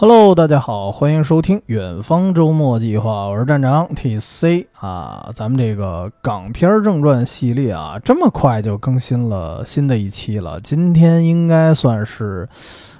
[0.00, 5.28] Hello，大家好，欢迎收听远方周末计划，我是站长 T C 啊。
[5.34, 10.60] 咱们这个港片正传系列啊，这么快就更新了新的一期了。
[10.60, 12.48] 今天应该算是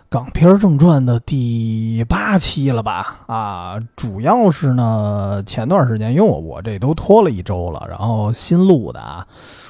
[0.08, 3.20] 港片正传的第八期了吧？
[3.28, 9.24] 啊，主要是呢，前段时间因为我我这都拖了一周了，然后新录的啊，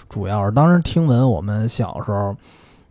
[0.09, 2.35] 主要是当时听闻我们小时候。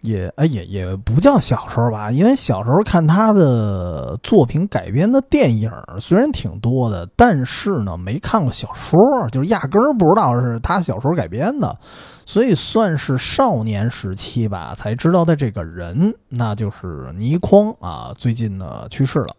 [0.08, 8.98] 也哎也也不叫小时候吧，因为小时候看他的作品改编的电影虽然挺多的，但是呢没看过小说，
[9.32, 11.78] 就压根儿不知道是他小说改编的，
[12.26, 19.36] 所以算是少年时期吧才知道的这个人，那就是倪匡啊，最近呢去世了。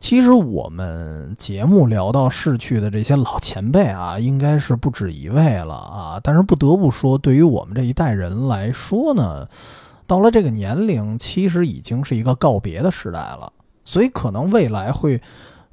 [0.00, 6.20] 其实我们节目聊到逝去的这些老前辈啊，应该是不止一位了啊。
[6.22, 9.48] 但是不得不说，对于我们这一代人来说呢，
[10.06, 13.52] 到了这个年龄，其实已经是一个告别的时代了。
[13.84, 15.20] 所以可能未来会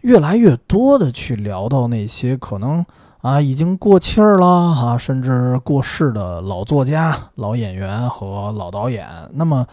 [0.02, 2.84] 越来越多的去聊到那些可能
[3.22, 9.08] 啊已经过气儿了啊，甚至过世的老作家、老演员和老导演。
[9.34, 9.68] 那么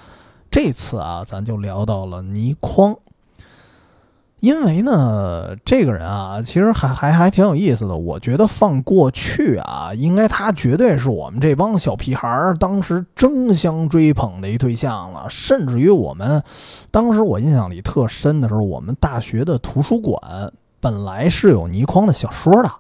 [0.51, 2.95] 这次啊，咱就聊到了倪匡。
[4.43, 7.97] 因为呢，这个人啊，其实还还还挺有意思的。
[7.97, 15.27] 我觉得放过去啊，应该他绝对是我们这帮小屁孩儿当时争相追捧的一对象了。
[15.29, 16.43] 甚至于我们
[16.91, 20.21] 当时我印象里特深的时候，我们大学的图书馆
[20.81, 22.71] 本来是有倪匡的小说的，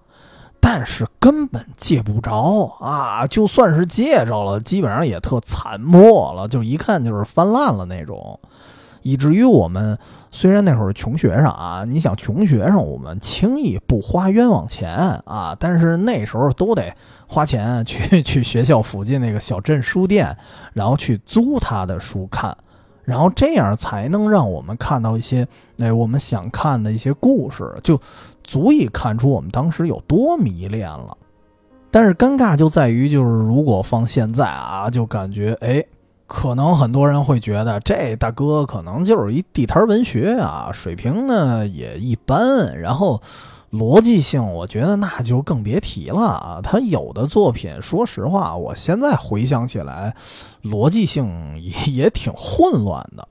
[0.58, 3.24] 但是根本借不着啊。
[3.28, 8.40] 就算是借着了，基本上也特残破了，就一看就是翻烂了那种。
[9.03, 9.98] 以至于我们
[10.31, 14.91] 虽然那会儿穷学生啊，你想穷学生，我们轻易不花冤枉钱
[15.25, 16.95] 啊，但是那时候都得
[17.27, 20.36] 花钱去去学校附近那个小镇书店，
[20.73, 22.57] 然后去租他的书看，
[23.05, 25.46] 然后这样才能让我们看到一些
[25.79, 28.01] 哎我们想看的一些故事，就
[28.45, 31.17] 足以看出我们当时有多迷恋了。
[31.91, 35.85] 但是尴尬就在于，就是如果放现在啊，就感觉哎。
[36.34, 43.20] 可能很多人会觉得这大哥可能就是一地摊文学啊，水平呢也一般，然后
[43.70, 46.60] 逻辑性我觉得那就更别提了啊。
[46.62, 50.16] 他有的作品，说实话，我现在回想起来，
[50.64, 53.28] 逻辑性也也挺混乱的。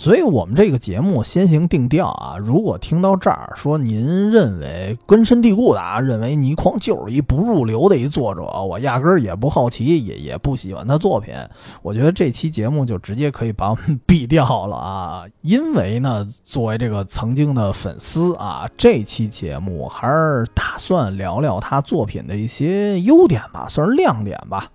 [0.00, 2.38] 所以，我们这个节目先行定调啊。
[2.38, 11.34] 如果听到这儿说您认为根深蒂固的啊，认为倪匡就是一不入流的一作者，我压根儿也不好奇，也也不喜欢他作品。
[11.82, 15.24] 我觉得这期节目就直接可以把我们毙掉了啊！
[15.42, 24.66] 因为呢，作为这个曾经的粉丝啊，这期节目还是打算聊聊他作品的一些优点吧，算是亮点吧。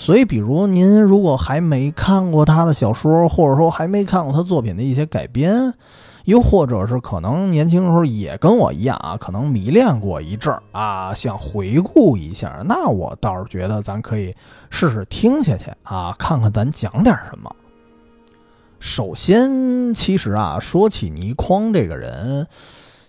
[0.00, 5.74] 所以，比如您如果还没看过他的小说，或者说还没看过他作品的一些改编，
[6.24, 14.32] 又或者是可能年轻的时候也跟我一样啊，可能迷恋过一阵儿啊，想回顾一下，那我倒是觉得咱可以
[14.70, 17.50] 试试听下去啊，看看咱讲点什么。
[18.78, 22.46] 首先，其实啊，说起倪匡这个人。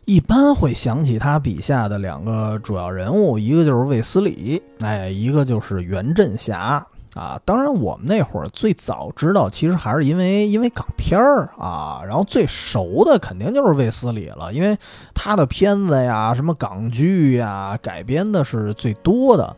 [0.10, 6.84] 一般会想起他笔下的两个主要人物，一个就是卫斯理，哎，一个就是袁振霞
[7.14, 7.40] 啊。
[7.46, 14.76] 当然，我们那会儿最早知道，其实还是因为因为港片儿啊，然后最熟的肯定就是卫斯理了，因为
[15.14, 19.56] 他的片子呀，什么港剧呀，改编的是最多的。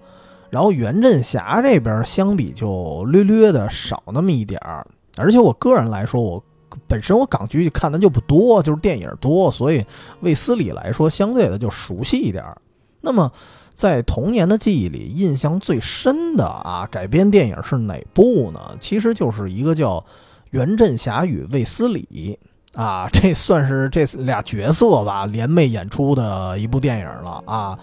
[0.49, 4.85] 然后袁振霞这边相比就略略的少那么一点儿，
[5.15, 6.43] 而且我个人来说，我。
[6.87, 9.85] 本身我港剧看的就不多，就是电影多，所以
[10.21, 12.57] 卫斯理来说相对的就熟悉一点儿。
[13.01, 13.31] 那么
[13.73, 18.75] 在童年的记忆里，印象最深的啊改编电影是哪部呢？
[18.79, 19.97] 其实就是一个叫
[20.51, 22.37] 《袁振霞与卫斯理》
[22.79, 27.79] 啊， 这算是这俩角色吧联袂演出的一部电影了啊。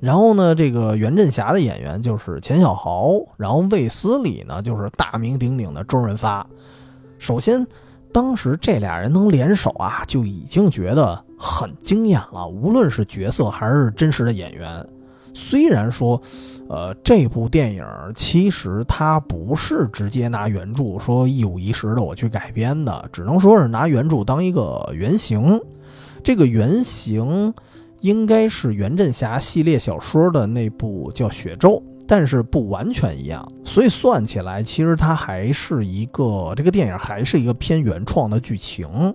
[0.00, 6.44] 然后呢，这个袁振霞的演员就是钱小豪，然后卫斯理呢就是大名鼎鼎的周润发。
[7.18, 7.64] 首先。
[8.12, 12.46] 当时这俩人能联手啊，就已经觉得很惊艳了。
[12.46, 14.84] 无论是角色还是真实的演员，
[15.32, 16.20] 虽然说，
[16.68, 17.84] 呃，这部电影
[18.14, 25.60] 其实它不是直接拿原著说一五一十的我去改编的，只能说是拿原著当一个原型。
[26.22, 27.54] 这个原型
[28.00, 31.70] 应该是袁振霞系列小说的那部叫《血咒》。
[32.10, 39.14] 但是不完全一样，所以算起来，其实它还是一个这个电影还是一个偏原创的剧情，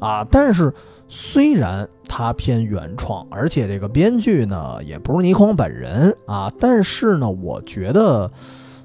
[0.00, 0.72] 啊，但是
[1.08, 8.30] 虽然它偏原创，而且这个编剧呢也不是倪匡本人啊，但是呢，我觉得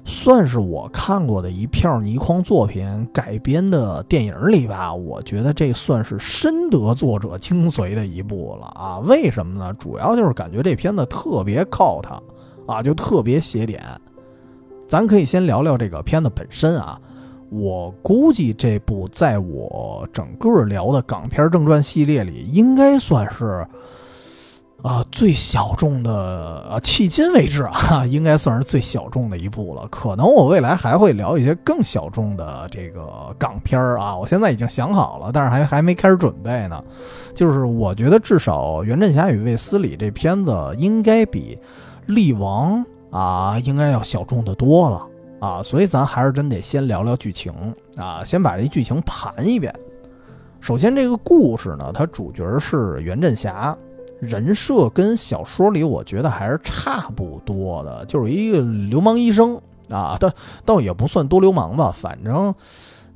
[0.04, 8.98] 算是我看过的一片倪匡作品改编的电影里吧，我觉得这算是深得作者精髓的一部了啊！
[8.98, 9.72] 为什么呢？
[9.78, 12.20] 主要就是感觉这片子特别靠他
[12.68, 13.82] 啊，就特别写点。
[14.86, 17.00] 咱可以先聊聊这个片子本身啊，
[17.50, 23.66] 我估计这部在我整个聊的港片正传系列里，应该算是。
[24.80, 29.88] 啊，最小众的啊，迄今为止啊， 应该算是最小众的一部了。
[29.90, 36.80] 可能我未来还会聊一些更小众的这个港片儿啊，我现在已经想好了，但是还还没开始准备呢。
[37.34, 41.58] 就是我觉得至少《袁振侠与卫斯理》这片子应该比
[42.08, 42.84] 《力王》
[43.16, 45.06] 啊应该要小众的多了
[45.40, 47.52] 啊，所以咱还是真得先聊聊剧情
[47.96, 49.72] 啊，先把这剧情盘一遍。
[50.60, 53.76] 首先，这个故事呢，它主角是袁振侠。
[54.20, 59.56] 人设跟小说里我觉得还是差不多的，就是一个流氓医生
[59.90, 60.28] 啊，倒
[60.64, 62.52] 倒也不算多流氓吧，反正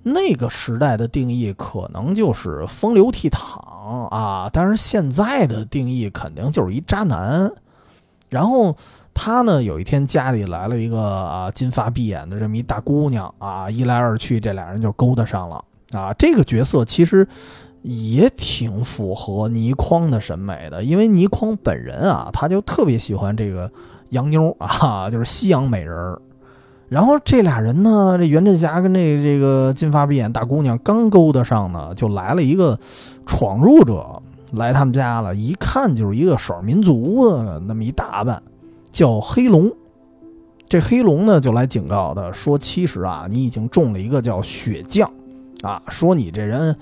[0.04, 7.50] 那个时代的定义可能就是风流倜傥啊，但是现在的定义肯定就是一渣男。
[8.32, 8.75] 然后
[9.14, 16.12] 他呢，有一天家里来了一个啊金发碧眼的这么一大姑娘啊，一来二去这俩人就勾搭上了啊。
[16.14, 17.29] 这个角色其实。
[17.84, 23.69] 也挺符合倪匡的审美的，因为倪匡本人啊，他就特别喜欢这个
[24.11, 26.23] 洋妞啊， 就是西洋美人儿。
[26.88, 32.78] 然后这俩人呢，这袁振霞跟这这个金发碧眼大姑娘刚勾搭上呢，就来了一个
[33.26, 38.43] 闯入者来他们家了，一看就是一个少数民族的那么一打扮，
[38.90, 39.70] 叫黑龙。
[40.69, 45.10] 这黑龙呢，就来警告他说：“其实啊，你已经中了一个叫血将
[45.62, 46.76] 啊，说你这人。”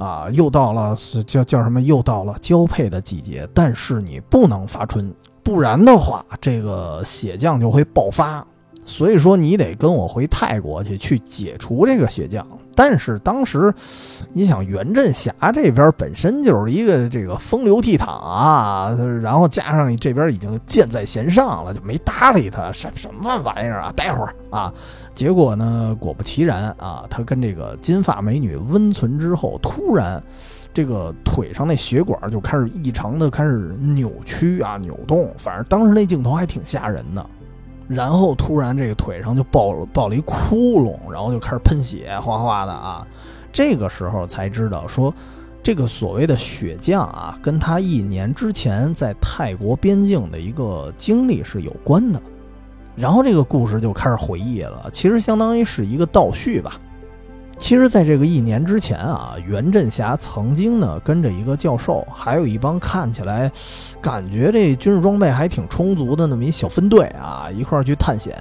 [0.00, 1.78] 啊，又到了是叫叫什么？
[1.82, 5.12] 又到了交配的季节，但是你不能发春，
[5.42, 8.42] 不然的话，这个血将就会爆发。
[8.90, 12.44] 所以说，你得跟我回泰国去，去解除这个血浆。
[12.74, 13.72] 但是当时，
[14.32, 22.72] 你想袁振霞这边本身就是一个这个风流倜傥啊，然后加上这边已经箭在弦上了，就没搭理他。
[22.72, 23.92] 什什么玩意儿啊？
[23.94, 24.72] 待会儿啊！
[25.14, 30.20] 结果呢，果不其然啊，他跟这个金发美女温存之后，突然
[30.74, 35.32] 这个腿上那血管就开始异常的开始扭曲啊，扭动。
[35.36, 37.24] 反正当时那镜头还挺吓人的。
[37.90, 43.04] 然后突然这个腿上就爆了爆了一窟窿，然后就开始喷血，哗哗的啊！
[43.52, 45.12] 这个时候才知道说，
[45.60, 52.22] 这个所谓的血将啊，跟他一年之前在泰国边境的一个经历是有关的。
[52.94, 56.78] 然后这个故事就开始回忆了，其实相当于是一个倒叙吧。
[57.60, 63.52] 其实，在这个一年之前啊，袁振侠曾经呢跟着一个教授，还有一帮看起来
[64.00, 68.34] 感觉这军事装备还挺充足的那么一小分队啊，一块儿去探险。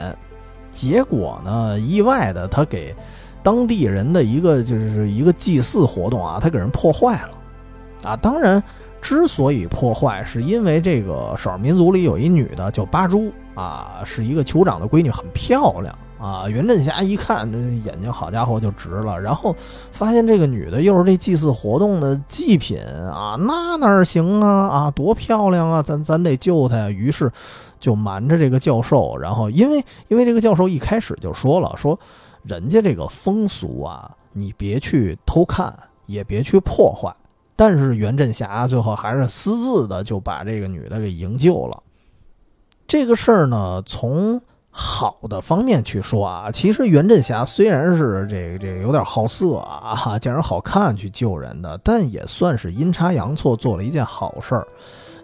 [0.72, 2.96] 结果呢，意外的他给
[3.44, 8.16] 当地人的一个就是一个祭祀活动啊，他给人破坏了啊。
[8.16, 8.64] 当然，
[9.02, 15.94] 之所以破坏，是因为这个少数民族里有一女的叫八珠啊，是一个酋长的闺女，很漂亮。
[16.20, 19.18] 啊，袁振霞一看这眼睛，好家伙就直了。
[19.18, 19.56] 然后
[19.90, 24.68] 发现这个女的又是这祭祀活动的祭品啊，那哪行啊？
[24.68, 25.82] 啊，多漂亮啊！
[25.82, 26.90] 咱咱得救她呀。
[26.90, 27.32] 于是
[27.80, 31.98] 就瞒着这个教授，然后因为因为这个教授一开始就说了，说
[32.44, 35.74] 人家这个风俗啊，你别去偷看，
[36.06, 37.16] 也别去破坏。
[37.56, 41.82] 但是袁振霞最后还是私自的就把这个女的给营救了。
[42.86, 44.42] 这个事儿呢，从。
[44.72, 54.68] 好的方面去说啊，其实袁振霞虽然是这个这个有点好色啊，见人好看去救人的，但也算是阴差阳错做了一件好事儿，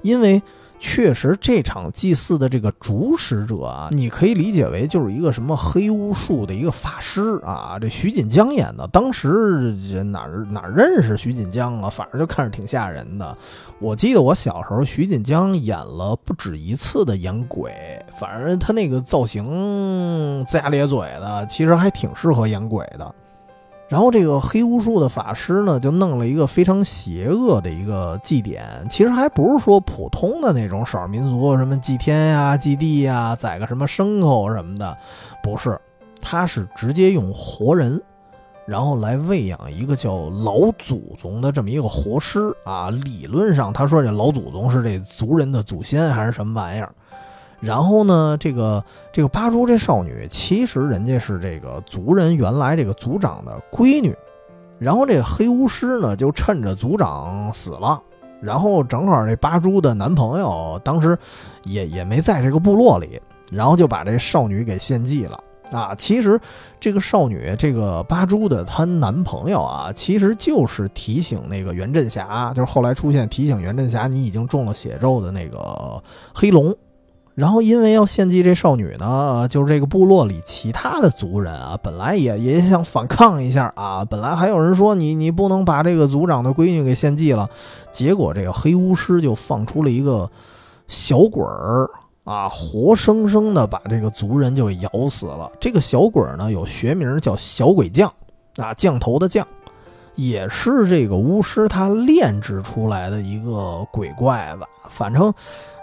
[0.02, 0.42] 因为。
[0.78, 7.78] 确实，这场祭祀的这个主使者啊，你可以理解为就是一个什么黑巫术的一个法师啊。
[7.80, 11.90] 这徐锦江演的，当时哪哪认识徐锦江啊？
[11.90, 13.38] 反正就看着挺吓人的。
[13.80, 17.74] 我记得我小时候，徐锦江演了不止一次的演鬼，
[18.20, 23.16] 反正他那个造型龇牙咧嘴的，其实还挺适合演鬼的。
[23.96, 34.98] 然后这个黑巫术的法师呢，就弄了一个非常邪恶的一个祭典，其实还不是说普通的那种少数民族什么祭天呀、祭地呀、宰个什么牲口什么的，
[35.42, 35.80] 不是，
[36.22, 38.02] 他是直接用活人，
[38.66, 42.90] 然后来喂养一个叫老祖宗的这么一个活尸啊。
[42.90, 46.94] 理论上，他说这老祖宗是这族人的祖先还是什么玩意儿？
[47.66, 54.16] 然后呢，这个这个八珠这少女，其实人家是这个族人原来这个族长的闺女。
[54.78, 58.00] 然后这个黑巫师呢，就趁着族长死了，
[58.42, 61.18] 然后正好这八珠的男朋友当时
[61.64, 63.20] 也也没在这个部落里，
[63.52, 65.40] 然后就把这少女给献祭了。
[65.72, 66.40] 啊，其实
[66.80, 76.04] 这个少女，这个八珠的她男朋友啊，其实就是提醒那个袁振霞，就是后来出现提醒袁振霞你已经中了血咒的那个
[76.34, 76.76] 黑龙。
[77.36, 87.48] 然后因为要献祭这少女呢，就是这个部落里其他的族人啊，本来也也想反抗一下啊，本来还有人说你你不能把这个族长的闺女给献祭了，
[87.92, 90.28] 结果这个黑巫师就放出了一个
[90.88, 91.88] 小鬼儿。
[92.24, 95.48] 啊，活生生的把这个族人就咬死了。
[95.60, 98.12] 这个小鬼儿呢，有学名叫小鬼将，
[98.58, 99.48] 啊，降头的将，
[100.16, 104.66] 也是这个巫师他炼制出来的一个鬼怪吧。
[104.90, 105.32] 反正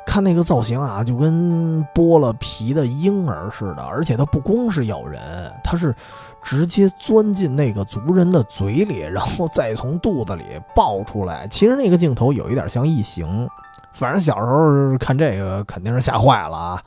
[0.07, 3.83] 看那个造型啊，就跟剥了皮的婴儿似的。
[3.83, 5.21] 而且它不光是咬人，
[5.63, 5.95] 它是
[6.43, 10.45] 直接钻进那个族人的嘴里，然后再从肚子里
[10.75, 11.47] 爆出来。
[11.49, 13.49] 其实那个镜头有一点像异形。
[13.93, 16.83] 反正小时候看这个肯定是吓坏了啊，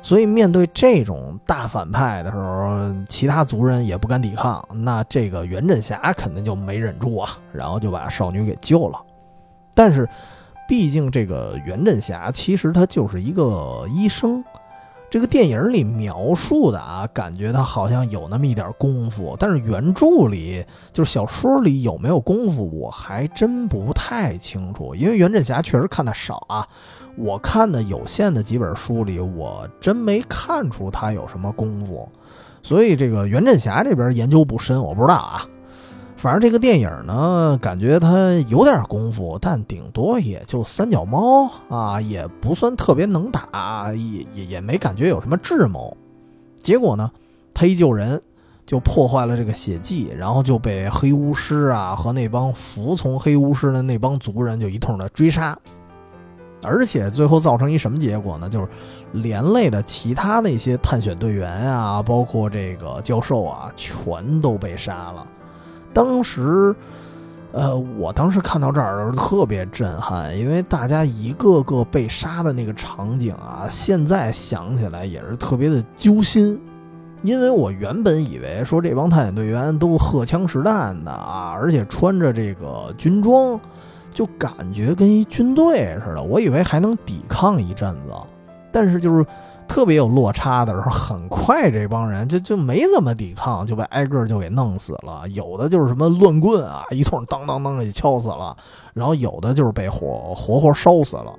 [0.00, 9.00] 所以面对这种大反派的时候，其他族人也不敢抵抗，那这个袁振霞肯定就没忍住啊，然后就把少女给救了。
[9.74, 10.08] 但是，
[10.68, 14.44] 毕竟这个袁振霞其实他就是一个医生。
[15.10, 24.94] 这个电影里描述的啊，感觉他好像有那么一点功夫，但是原著里就是小说里有没有功夫，我还真不太清楚。
[24.94, 26.68] 因为袁振霞确实看的少啊，
[27.16, 32.06] 我看的有限的几本书里，我真没看出他有什么功夫，
[32.62, 35.42] 所以这个袁振霞这边研究不深，我不知道啊。
[36.18, 45.96] 反正这个电影呢，感觉它有点功夫，但顶多也就三脚猫啊，也不算特别能打，也也也没感觉有什么智谋。
[46.60, 47.08] 结果呢，
[47.54, 48.20] 他一救人，
[48.66, 55.56] 就破坏了这个血迹，然后就被黑巫师啊和那帮服从黑巫师的那帮族人就一通的追杀，
[56.64, 58.48] 而且最后造成一什么结果呢？
[58.48, 58.68] 就是
[59.12, 65.24] 连累的其他那些探险队员啊，包括这个教授啊，全都被杀了。
[65.98, 66.72] 当时，
[67.50, 76.56] 呃，我当时看到这儿的时候特别震撼，因为大家一个个被杀的那个场景啊，现在想起来也是特别的揪心。
[77.24, 83.58] 因为我原本以为说这帮探险队员都荷枪实弹的啊，而且穿着这个军装，
[84.14, 88.12] 就感觉跟一军队似的，我以为还能抵抗一阵子，
[88.70, 89.26] 但是就是。
[89.68, 95.22] 特别有落差的时候，很快这帮人就就没怎么抵抗，就被挨个就给弄死了。
[95.28, 98.56] 有的就是什么乱棍啊，一通当当当给敲死了，
[98.94, 101.32] 然后有的就是被火活活烧死了。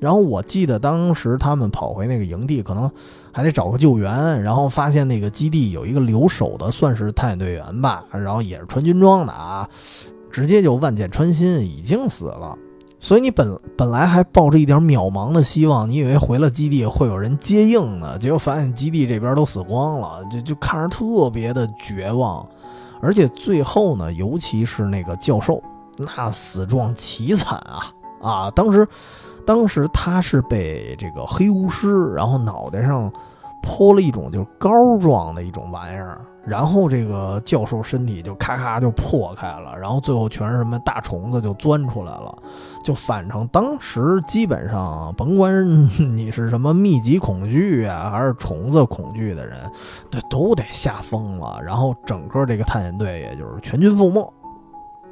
[0.00, 2.90] 然后我记得当时他们跑回那个营地，可能
[3.32, 9.68] 还得找个救援，然后发现那个基地有一个留守的，算是探险队员吧，然后也是穿军装的啊，
[10.28, 12.58] 直接就万箭穿心，已经死了。
[13.02, 22.46] 所以你本本来还抱着一点渺茫的希望，你以为回了基地会有人接应呢，结果发现基地这边都死光了，就就看着特别的绝望。
[23.00, 25.60] 而且最后呢，尤其是那个教授，
[25.98, 27.82] 那死状凄惨啊
[28.22, 28.50] 啊！
[28.52, 28.86] 当时，
[29.44, 33.12] 当时他是被这个黑巫师，然后脑袋上
[33.62, 36.20] 泼了一种就是膏状的一种玩意儿。
[36.44, 42.36] 然后这个教授身体就咔咔就破开了，然后最后全是什么大虫子就钻出来了，
[42.84, 45.64] 就反正当时基本上甭管
[46.16, 49.70] 你是什么密集恐惧啊，还是虫子恐惧的人，
[50.10, 51.60] 这都得吓疯了。
[51.64, 54.34] 然后整个这个探险队也就是全军覆没。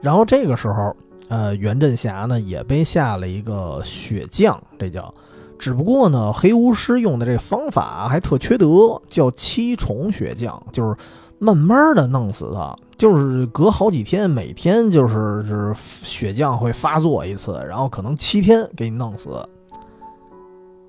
[0.00, 0.92] 然后这个时候，
[1.28, 5.14] 呃，袁振霞呢也被下了一个血降，这叫。
[5.60, 10.96] 只不过呢，黑巫师用的这方法还特缺德，叫七重血降，就是
[11.38, 19.46] 慢慢的弄死他，就是隔好几天，每天就是是血降会发作一次，然后可能七天给你弄死。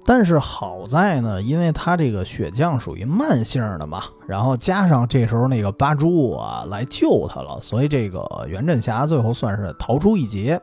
[0.05, 10.59] 但是好在呢，因为他这个血降属于慢性的嘛，然后加上这时候那个八珠啊来救他了，所以这个袁振霞最后算是逃出一劫。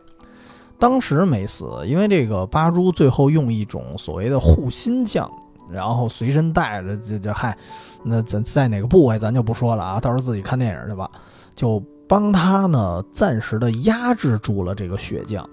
[0.79, 5.31] 当时没死，因为这个八珠最后用一种所谓的护心降，
[5.71, 7.57] 然后随身带着，这这嗨，
[8.05, 11.11] 那咱在哪个部位咱就不说了啊，到时候自己看电影去吧。
[11.55, 15.45] 就帮他呢暂时的压制住了这个血降，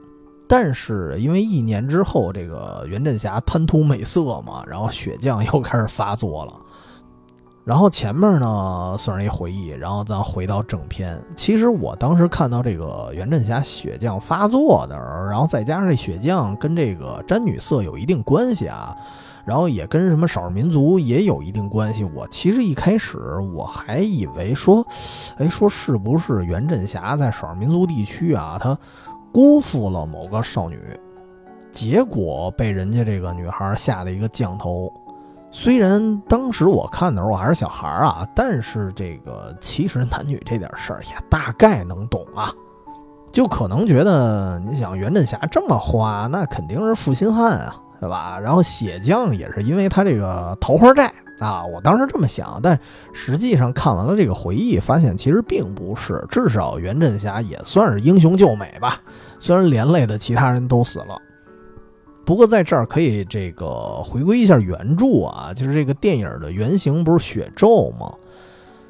[0.47, 6.53] 但是因为一年之后这个袁振霞贪图美色嘛，然后血降又开始发作了。
[7.65, 11.19] 然后前面呢算是一回忆，然后咱回到正片。
[11.35, 18.95] 其实我当时看到这个袁振霞血降发作的时候，然后再加上这血降跟这个詹女色有一定关系啊，
[19.45, 22.03] 然后也跟什么少数民族也有一定关系。
[22.03, 23.17] 我其实一开始
[23.51, 24.85] 我还以为说，
[25.37, 28.77] 哎，说是不是袁振霞在少数民族地区啊，她
[29.31, 30.79] 辜负了某个少女，
[31.71, 34.93] 结果被人家这个女孩下了一个降头。
[35.57, 42.51] 虽然当时我看的时候我还是小孩儿啊，但是这个其实男女这点事儿也大概能懂啊。
[43.31, 48.37] 就可能觉得，你想袁振霞这么花，那肯定是负心汉啊，对吧？
[48.37, 51.09] 然后血浆也是因为他这个桃花债
[51.39, 52.77] 啊，我当时这么想，但
[53.13, 56.21] 实际上看完了这个回忆，发现其实并不是。
[56.29, 58.97] 至少袁振霞也算是英雄救美吧，
[59.39, 61.17] 虽然连累的其他人都死了。
[62.25, 68.11] 不过在这儿可以这个回归一下原著啊，就是这个电影的原型不是血咒吗？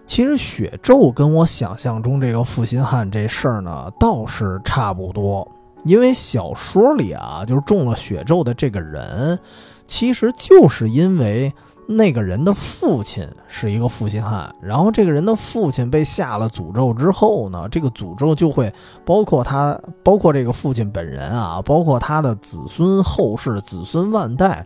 [0.08, 5.46] 其实血咒跟我想象中这个负心汉这事儿呢，倒是差不多。
[5.84, 9.38] 因为小说里啊，就是中了血咒的这个人，
[9.86, 11.51] 其实就是因为
[11.88, 18.74] 那个人的父亲是一个负心汉，然后这个人的父亲被下了诅咒之后呢，这个诅咒就会
[19.06, 24.65] 包括他，包括这个父亲本人啊，包括他的子孙后世、子孙万代。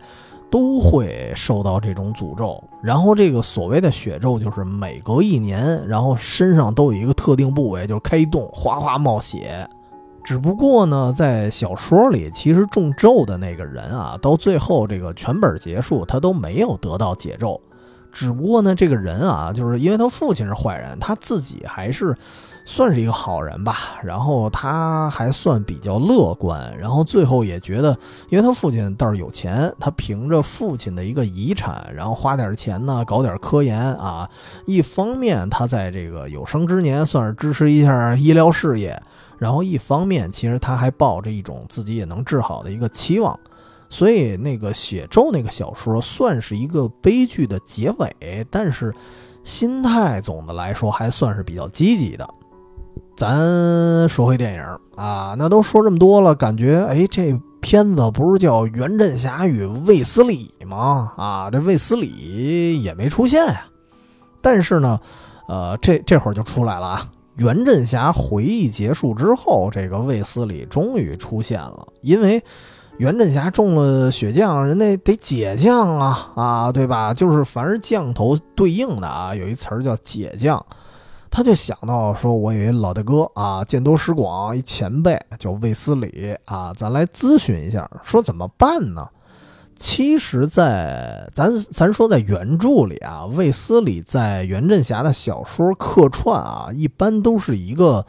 [0.52, 9.64] 都会受到这种诅咒，然后这个所谓的血咒就是每隔一年，然后身上都有一个特定部位就是开一洞，哗哗冒血。
[10.24, 17.60] 只不过呢，在小说里，其实中咒的那个人啊，到最后这个全本结束，他都没有得到解咒。
[18.12, 22.16] 只不过呢，这个人啊，就是因为他父亲是坏人，他自己还是。
[22.62, 27.98] 算是一个好人吧，然后他还算比较乐观，然后最后也觉得，
[28.28, 34.28] 因为他父亲倒是有钱，他凭着父亲的一个遗产，然后花点钱呢，搞点科研啊。
[34.66, 39.02] 一方面他在这个有生之年算是支持一下医疗事业，
[39.40, 43.36] 然后一方面其实他还抱着一种自己也能治好的一个期望，
[43.88, 48.94] 所以那个写咒那个小说算是一个悲剧的结尾，但是
[49.42, 52.28] 心态总的来说还算是比较积极的。
[53.16, 54.62] 咱说回电影
[54.94, 61.12] 啊，那都说这么多了，感觉哎，这片子不是叫《袁振侠与卫斯理》吗？
[61.16, 63.64] 啊，这卫斯理也没出现呀。
[64.42, 65.00] 但是呢，
[65.48, 67.08] 呃，这这会儿就出来了啊。
[67.40, 72.44] 袁振霞回忆结束之后，这个卫斯理终于出现了，因为
[72.98, 77.14] 袁振霞中了血降，人家得解降啊，啊，对吧？
[77.14, 80.62] 就是凡是降头对应的啊，有一词儿叫解降。
[81.30, 89.08] 他就想到说：“我有一老大哥啊，见多识广，一前辈叫卫斯理啊，咱来咨询一下，说怎么办呢？”
[89.82, 98.04] 其实，在咱咱说在原著里啊，卫斯理在袁振侠的小说客串啊，一般都是一个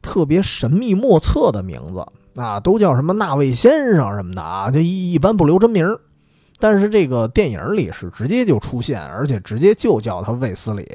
[0.00, 2.06] 特别神秘莫测的名字
[2.40, 5.84] 啊，都叫什么那位先生什么的啊，就一一般不留真名。
[6.60, 10.88] 但是这个电影里是直接就出现，而且直接就叫他卫斯理。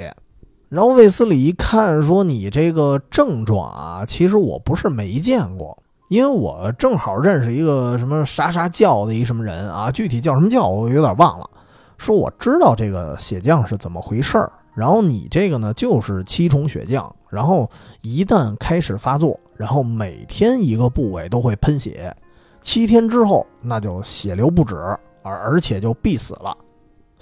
[0.69, 5.82] 然后卫斯理一看，说：“你这个症状啊，其实我不是没见过，
[6.13, 11.49] 因为我正好认识一个什么啥啥教的一什么人啊，具体叫什么教我有点忘了。
[11.97, 14.51] 说我知道这个血降是怎么回事儿。
[14.75, 17.67] 然后你这个呢，就是七重血降，然后
[18.01, 22.15] 一旦开始发作，然后每天一个部位都会喷血，
[22.61, 24.75] 七天之后那就血流不止，
[25.23, 26.55] 而而且就必死了。”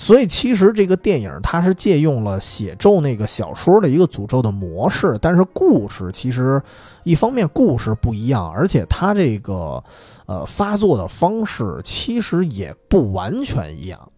[0.01, 6.59] 所以其实这个电影它是借用了写咒那个小说的一个诅咒的模式，但是故事其实
[7.03, 9.81] 一方面故事不一样，而且它这个
[10.25, 14.09] 呃发作的方式其实也不完全一样。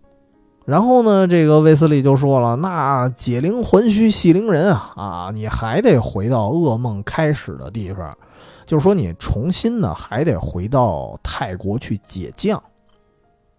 [0.65, 8.17] 然后呢，这个卫斯理就说了：“那解铃还须系铃人啊啊，你还得回到噩梦开始的地方，
[8.65, 12.63] 就是说你重新呢还得回到泰国去解降。”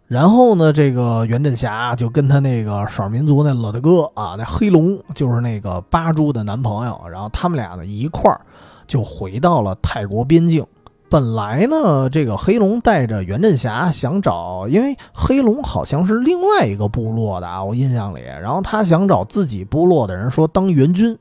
[0.07, 8.39] 然后呢，这个袁振侠就跟他那个少数民族那老大哥啊，那黑龙就是那个八珠的男朋友，然后他们俩呢一块儿
[8.87, 10.65] 就回到了泰国边境。
[11.09, 21.17] 本来呢，这个黑龙带着袁振侠想找，因为黑龙好像是另外一个部落的啊，我印象里，然后他想找自己部落的人说当援军，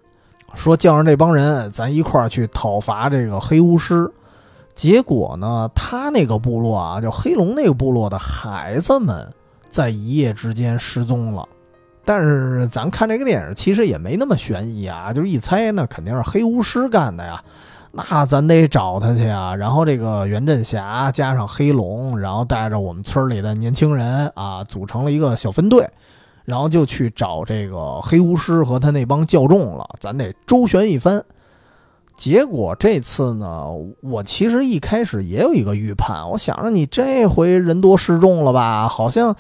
[0.56, 4.12] 说叫上这帮人，咱一块儿去讨伐这个黑巫师。
[4.76, 9.32] 结果呢，他那个部落啊，叫黑龙那个部落的孩子们，
[9.70, 11.48] 在一夜之间失踪了。
[12.04, 17.42] 但是咱看这个电影，其实也没那么悬疑啊，就是一猜，那肯定是黑巫师干的呀。
[17.92, 19.56] 那咱得找他去啊。
[19.56, 25.88] 然后这个袁振霞加上黑龙，然后带着我们村里的年轻人啊，组成了一个小分队，
[26.44, 29.88] 然后就去找这个黑巫师和他那帮教众了。
[30.00, 31.24] 咱得周旋一番。
[32.16, 33.66] 结果这次呢，
[34.02, 38.88] 我其实一开始也有一个预判，我想着你这回人多势众了吧？
[38.88, 39.36] 好像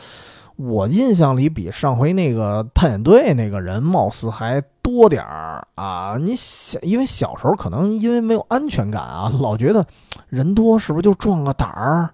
[0.55, 6.17] 我印象里比上回那个探险队那个人貌似还多点儿啊！
[6.19, 9.85] 你想，因为小时候可能因为没有安全感啊， 老觉得
[10.29, 12.09] 人多是不是就壮个胆儿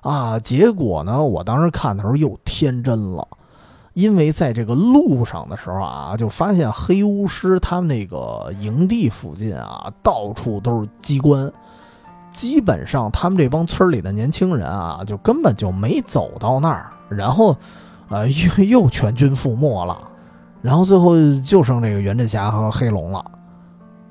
[0.00, 0.38] 啊？
[0.38, 3.26] 结果呢，我当时看的时候又天真了。
[3.94, 11.50] 因为在这个路上的时候啊，就发现黑巫师他们那个营地附近啊，到处都是机关，
[12.30, 17.56] 基本上他们这帮村里的年轻人啊，就根本就没走到那儿，然后，
[18.08, 19.96] 呃，又又全军覆没了，
[20.60, 23.24] 然后最后就剩这个袁振霞和黑龙了。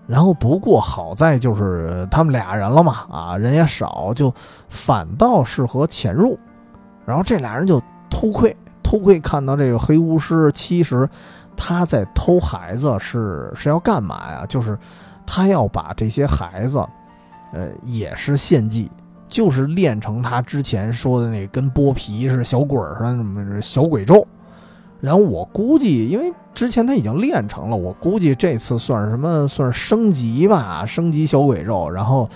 [0.05, 4.33] 然后不过好在就是他们俩人了嘛，啊，人也少，就
[4.69, 6.37] 反倒适合潜入。
[7.05, 8.55] 然后这俩人就偷窥，
[8.93, 11.09] 偷窥看到这个黑巫师，其实
[11.57, 14.45] 他在偷孩子，是是要干嘛呀？
[14.47, 14.77] 就是
[15.25, 16.77] 他要把这些孩子，
[17.53, 18.91] 呃，也是献祭，
[19.27, 24.23] 就是练成他之前说的那跟剥皮似小鬼儿似的什么小鬼咒。
[25.01, 29.47] 然后我估计，因为之前他已经练成了，我估计这次算什么？
[29.47, 31.89] 算升级吧，升级小鬼咒。
[31.89, 32.29] 然后，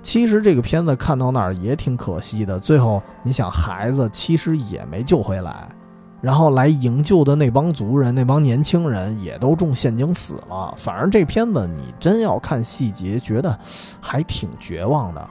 [0.00, 2.60] 其实这个片子看到那儿也挺可惜的。
[2.60, 5.68] 最后，你想孩子其实也没救回来，
[6.24, 10.72] 然后来营救的那帮族人、那帮年轻人也都中陷阱死了。
[10.78, 13.58] 反正这片子你真要看细节，觉得
[14.00, 15.28] 还挺绝望的。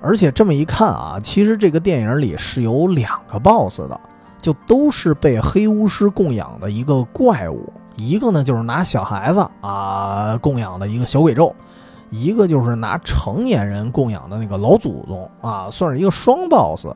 [0.00, 4.00] 而且这么一看啊，其实这个电影里是有两个 BOSS 的。
[4.40, 11.54] 就都是被黑巫师供养的一个怪物，一个呢就是拿小孩子啊供养的一个小鬼咒，
[12.10, 16.88] 一个就是拿成年人供养的那个老祖宗啊，算是一个双 boss，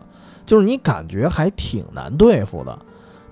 [0.45, 2.77] 就是你感觉还挺难对付的。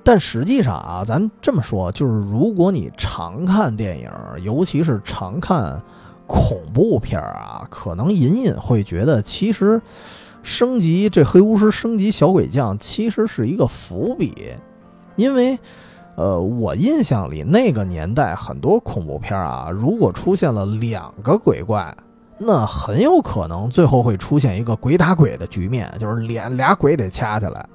[0.04, 4.10] 但实际上啊，咱这么说，就是如果你常看电影，
[4.42, 5.80] 尤其是常看
[6.26, 9.80] 恐怖片啊，可能隐隐会觉得其实。
[10.46, 14.52] 升级这黑巫师升级小鬼将其实是一个伏笔，
[15.16, 15.58] 因为，
[16.16, 21.96] 呃，我印象里那个年代很多恐怖片啊，如果出现了两个鬼怪，
[22.36, 27.66] 那很有可能最后会出现一个鬼打鬼的局面，就是俩俩鬼得掐起来。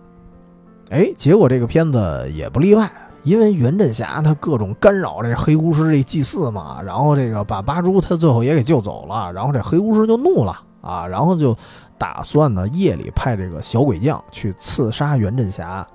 [0.89, 2.89] 哎，结果这个片子也不例外，
[3.23, 11.56] 因为袁振霞他各种干扰这黑巫师这祭祀嘛，然后这个把八珠他最后也给救走了，然后这黑巫师就怒了啊，然后就。
[11.99, 15.86] 打算呢，夜里派这个小鬼将去刺杀袁振霞，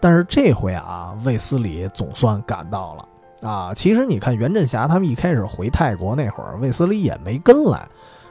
[0.00, 3.72] 但是这回啊，卫斯理总算赶到了啊。
[3.72, 7.88] 其实你看，袁振霞他们一开始回泰国那会儿，卫斯理也没跟来，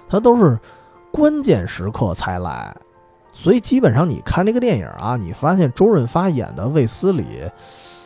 [0.09, 0.59] 他都是
[1.09, 2.75] 关键时刻才来。
[3.37, 7.43] 所以基本上你看这个电影啊，你发现周润发演的卫斯理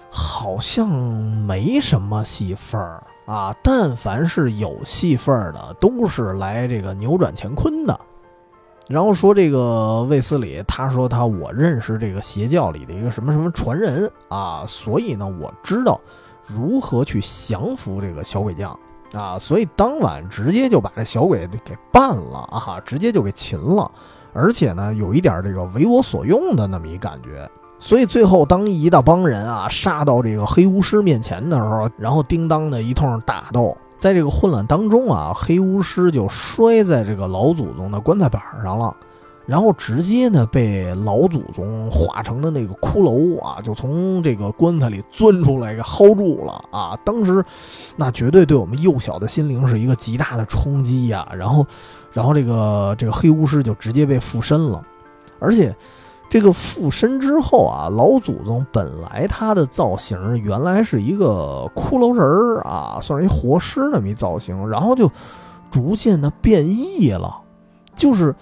[0.09, 3.55] 好像没什么戏份儿啊。
[3.63, 7.97] 但凡是有戏份儿的，都是来这个扭转乾坤的。
[8.87, 16.01] 然后说这个卫斯理，他说他我认识这个邪教里的一个什么什么传人啊，所以呢我知道
[16.43, 18.77] 如何去降服这个小鬼将
[19.13, 23.91] 啊，所以当晚直接就把这小鬼给办了啊，直接就给擒了，
[24.33, 33.75] 而且呢有一点这个为我所用的那么一感觉，所以最后当一大帮人啊杀到这个黑巫师面前的时候，然后叮当的一通打斗。
[33.97, 38.95] 在这个混乱当中啊，黑巫师就摔在这个老祖宗的棺材板上了，
[39.45, 46.97] 然后直接呢被老祖宗化成的那个骷髅啊，就从这个棺材里钻出来给薅住了啊！
[47.03, 47.43] 当时
[47.97, 51.27] 那绝对对我们幼小的心灵是一个极大的冲击呀。
[51.35, 51.65] 然后，
[52.11, 54.83] 然后这个这个黑巫师就直接被附身了，
[55.39, 55.75] 而且。
[56.31, 65.09] 这个附身之后啊，老祖宗本来他的造型原来是一个骷髅人儿啊，算是一活尸那么一造型，然后就
[65.71, 67.35] 逐渐的变异了。
[67.95, 68.35] 就是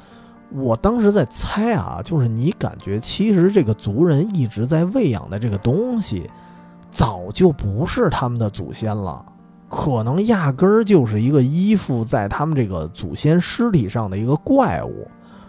[0.52, 6.30] 我当时在猜啊，就是你感觉其实这个族人一直在喂养的这个东西，
[6.92, 9.26] 早就不是他们的祖先了，
[9.70, 15.08] 可能压根儿就是一个依附在他们这个祖先尸体上的一个怪物。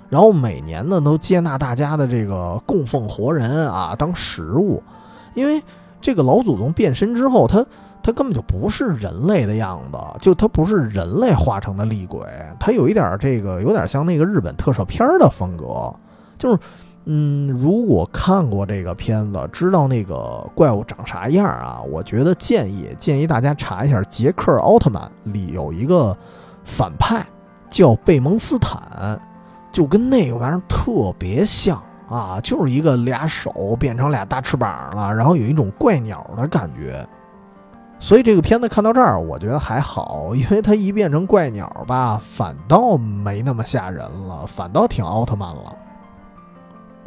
[0.08, 4.82] 然后每年呢，都接纳大家的这个供奉活人啊，当食物，
[5.34, 5.62] 因为
[6.00, 7.62] 这个老祖宗变身之后，他
[8.02, 12.22] 他根本就不是人类的样子，就他不是人类化成的厉鬼，
[12.58, 15.94] 他有一点这个有点像那个日本特摄片的风格，
[16.38, 16.58] 就是
[17.10, 26.14] 嗯，如果看过这个片子，知道那个怪物长啥样啊，我觉得建议建议大家查一下《杰克奥特曼》里有一个
[26.64, 27.24] 反派
[27.70, 29.18] 叫贝蒙斯坦。
[29.70, 37.06] 就跟那个玩意儿特别像啊，就是一个俩手变成俩大翅膀了，然后有一种怪鸟的感觉。
[37.98, 45.76] 所以这个片子看到这儿，我觉得还好，因为它一变成怪鸟 吧，反倒没那么吓人了，反倒挺奥特曼了。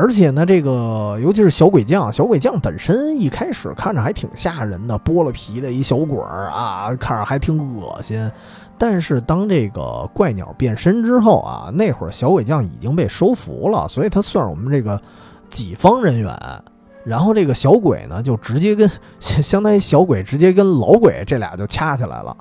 [0.02, 8.32] 而且呢，这个尤其是小鬼将，小鬼将本身一开始看着还挺吓人的，剥了皮的一小鬼儿啊，看着还挺恶心。
[8.80, 15.00] 但是当这个怪鸟变身之后啊，那会儿小鬼将已经被收服了，所以他算是我们这个
[15.52, 16.36] 己方人员。
[17.04, 22.36] 然后这个小鬼呢，就直接跟相当于小鬼直接跟老鬼这俩就掐起来了。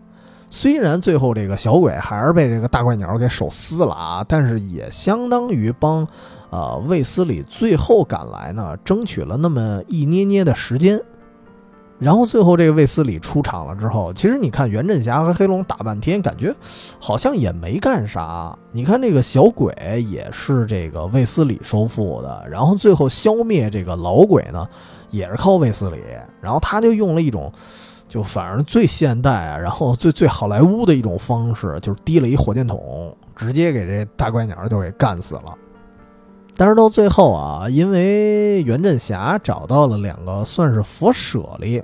[0.48, 6.06] 虽然最后这个小鬼还是被这个大怪鸟给手撕了啊，但是也相当于帮，
[6.50, 11.00] 呃，卫斯理最后赶来呢，争取了那么一捏捏的时间。
[11.98, 16.50] 然后最后这个卫斯理出场了之后，其实你看袁振霞和黑龙打半天，感觉
[16.98, 18.58] 好像也没干啥。
[18.72, 19.74] 你看这个小鬼
[20.08, 24.66] 也是这个卫斯理收复的，然后最后消灭这个老鬼呢，
[25.10, 25.98] 也是靠卫斯理。
[26.40, 27.52] 然后他就用了一种，
[28.08, 35.54] 就反正最现代，然后最最好莱坞的一种方式，就是提了一火箭筒，直接给这大怪鸟就给干死了。
[36.60, 41.82] 但是到最后啊，因为袁振霞找到了两个算是佛舍利，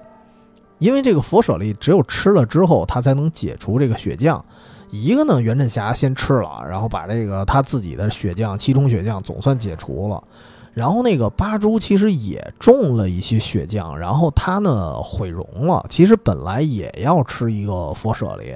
[0.79, 4.45] 因为这个佛舍利只有吃了之后，他才能解除这个血将。
[4.91, 10.23] 一个呢，袁振霞先吃了，然后把这个他自己的血将七重血将总算解除了。
[10.75, 15.87] 然后那个八珠其实也中了一些血将，然后他呢毁容了。
[15.89, 18.55] 其实本来也要吃一个佛舍利。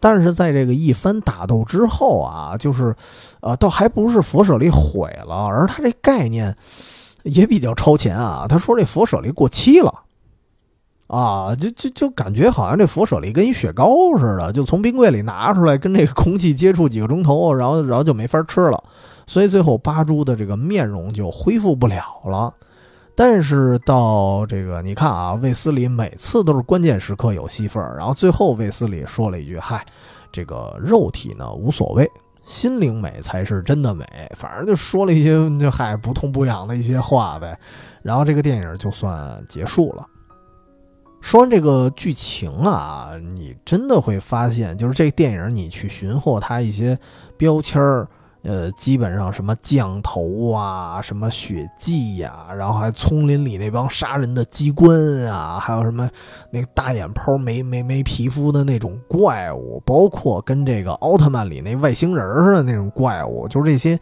[0.00, 2.94] 但是在这个一番打斗之后啊，就是，
[3.40, 6.56] 呃，倒还不是佛舍利毁了，而他这概念
[7.22, 8.46] 也比较超前啊。
[8.48, 9.92] 他说这佛舍利过期了，
[11.06, 18.82] 啊，就就就感觉好像这佛舍利跟一雪糕似的，就从冰柜里拿出来，跟这个空气接触几个钟头，然后然后就没法吃了。
[19.26, 22.54] 所以最后八珠的这个面容就恢复不了了。
[23.18, 29.84] 但是到这个，你看啊，卫斯理每次都是关键时刻有戏份儿，然后最后卫斯理说了一句：“嗨，
[30.30, 32.08] 这个肉体呢无所谓，
[32.44, 34.06] 心灵美才是真的美。”
[34.38, 37.58] 反正就说了一些就嗨不痛不痒的一些话呗。
[38.02, 40.06] 然后这个电影就算结束了。
[41.20, 46.96] 说完这个剧情啊，你真的会发现，就是这个电影你去寻获它一些
[47.36, 48.08] 标签儿。
[48.48, 56.08] 呃，基本上什么降头啊，什么血迹呀，然后还丛林里那帮杀人的机关啊，还有什么
[56.50, 64.00] 那个大眼泡没没没皮肤的那种怪物，包括跟这个奥特曼里那外星人似的那种怪物，就是这些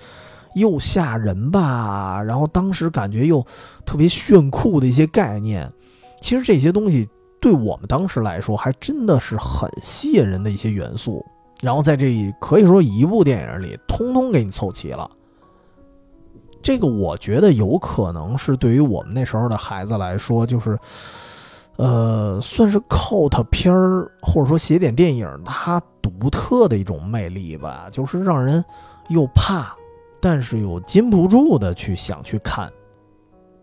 [0.54, 3.44] 又吓人吧，然后当时感觉又
[3.84, 5.68] 特别炫酷的一些概念，
[6.20, 7.08] 其实这些东西
[7.40, 11.20] 对我们当时来说，还真的是很吸引人的一些元素。
[11.62, 15.10] 然后在这一可以说一部电影里，通通给你凑齐了。
[16.62, 20.76] 这个我觉得有可能是对于我们那时候的孩子来说，就是，
[21.76, 28.64] 呃，算是 cult 片儿或者说写点电影它独特的一种魅力吧，就是让人
[29.08, 29.76] 又怕，
[30.20, 32.70] 但是又禁不住的去想去看。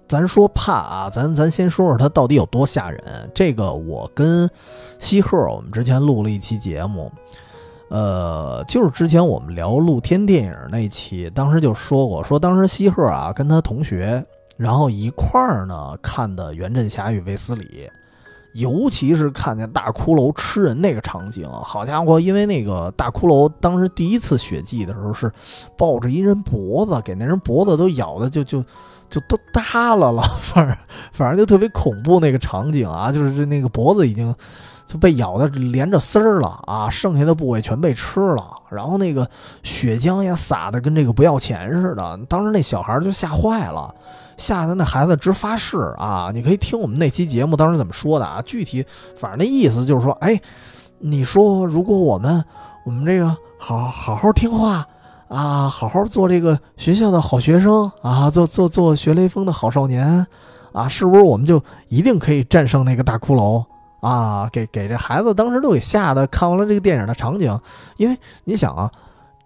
[0.07, 3.29] 咱说怕啊，咱咱先说说它到底有多吓人。
[3.35, 4.49] 这个我跟
[4.97, 7.11] 西鹤我们之前录了一期节目。
[7.89, 14.25] 呃，就是之前我们聊露天电影那期，当时就说过，说当时西鹤啊跟他同学，
[14.57, 17.63] 然后一块儿呢看的《袁振侠与卫斯理》，
[18.53, 25.31] 尤其是看见大骷髅吃人那个场景，好家伙，因为那个大骷髅当时第一次血祭的时候是
[25.77, 28.63] 抱着一人脖子，给那人脖子都咬的就就
[29.07, 30.75] 就都耷拉了，反正
[31.11, 34.33] 反正就特别恐怖那个场景啊，就是那个脖子已经。
[34.93, 39.27] 就被咬的连着丝儿了啊，剩下的部位全被吃了，然后那个
[39.63, 42.19] 血浆也洒的跟这个不要钱似的。
[42.29, 43.91] 当时那小孩就吓坏了，
[44.37, 46.29] 吓得那孩子直发誓啊！
[46.31, 48.39] 你可以听我们那期节目当时怎么说的啊？
[48.45, 48.85] 具体
[49.17, 50.39] 反正那意思就是说，哎，
[50.99, 52.45] 你说如果我们
[52.85, 54.87] 我们这个好好好听话
[55.27, 60.27] 啊，好好做这个学校的好学生啊，做做做学雷锋的好少年
[60.71, 63.65] 啊，是不是我们就一定可以战胜那个大骷髅？
[64.03, 67.57] 啊，给给这孩子当时都给吓得，看完了这个电影的场景，
[67.95, 68.91] 因为你想啊，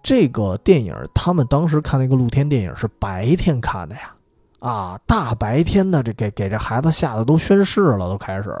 [0.02, 4.12] 这个电影他们当时看那个露天电影是白天看的呀，
[4.58, 8.52] 啊，大白天的这给给这孩子吓得都宣誓了，都开始，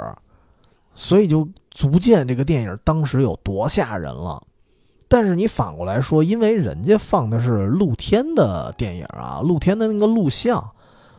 [0.94, 4.40] 所以就足见这个电影当时有多吓人了。
[5.08, 10.64] 但是你反过来说，因为人家放的是露天的电影啊，露天的那个录像，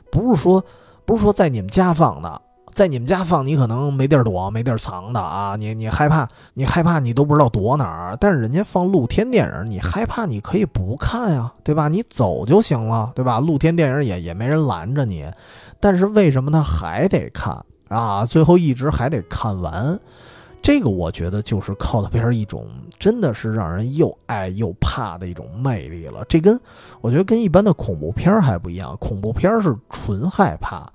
[0.09, 0.63] 不是说
[1.03, 2.41] 不是说在你们家放的。
[2.71, 5.55] 在你们家放，你可能没地儿躲，没地儿藏的啊！
[5.57, 8.15] 你你害怕，你害怕，你都不知道躲哪儿。
[8.19, 11.87] 但是人家放露天电影，你害怕，你可以不看呀，对吧？
[11.87, 13.39] 你走就行了，对吧？
[13.39, 15.29] 露天电影也也没人拦着你。
[15.79, 18.25] 但是为什么他还得看啊？
[18.25, 19.99] 最后一直还得看完，
[20.61, 22.65] 这个我觉得就是靠的片一种，
[22.97, 26.23] 真的是让人又爱又怕的一种魅力了。
[26.29, 26.59] 这跟
[27.01, 30.89] 我觉得跟一般的恐怖片还不一样，恐怖片是纯害怕。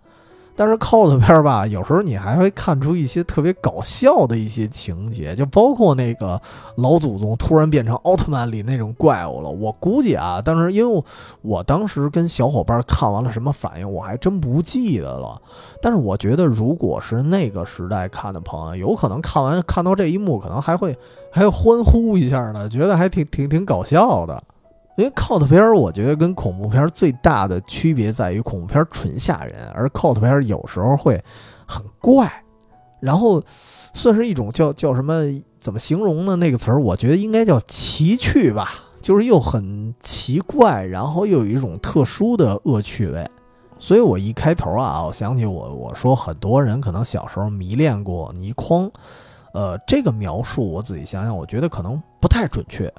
[0.57, 6.41] 但是 cos 片吧，有时候你还会看出一些特别搞笑的一些情节，就包括那个
[6.77, 9.51] 老祖宗突然变成奥特曼里那种怪物了。
[9.51, 11.03] 我估计啊，当时因为
[11.43, 15.41] 我当时跟小伙伴看完了什么反应，我还真不记得了。
[15.83, 20.97] 但是我觉得，如果是那个时代看的朋友，有可能看完看到这一幕，可能还会
[21.33, 24.43] 还会欢呼一下呢，觉得还挺挺挺搞笑的。
[24.97, 31.21] 因为 cos 片儿，我觉得跟恐怖片最大的区别在于，恐怖片纯吓人，而 cos 片有时候会
[31.67, 32.33] 很怪，
[33.01, 33.43] 然后
[33.93, 35.25] 算是一种叫叫什么
[35.61, 36.37] 怎么形容呢？
[36.37, 38.71] 那个词儿，我觉得应该叫奇趣吧，
[39.03, 43.29] 就是又很奇怪，然后又有一种特殊的恶趣味。
[43.81, 48.89] 所以我一开头啊，我想起我我说很多人可能小时候迷恋过倪匡，
[49.53, 52.91] 呃，这个描述我仔细想想，我觉得可能不太准确。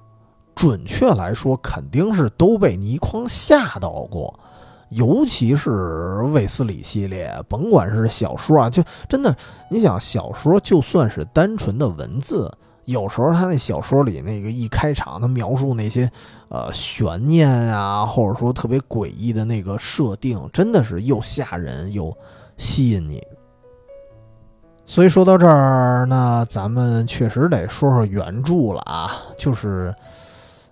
[0.55, 4.39] 准确来说，肯定是都被倪匡吓到过，
[4.89, 9.35] 尤其是卫斯理系列，甭管是小说啊，就真的，
[9.69, 12.49] 你想小说就算是单纯的文字，
[12.85, 16.09] 有时候他那小说里那个一开场，他描述那些
[16.47, 22.15] 呃悬念啊，或者说特别诡异的那个设定，真的是又吓人又
[22.55, 23.21] 吸引你。
[24.85, 29.93] 所以说到这儿，那咱们确实得说说原著了啊，就是。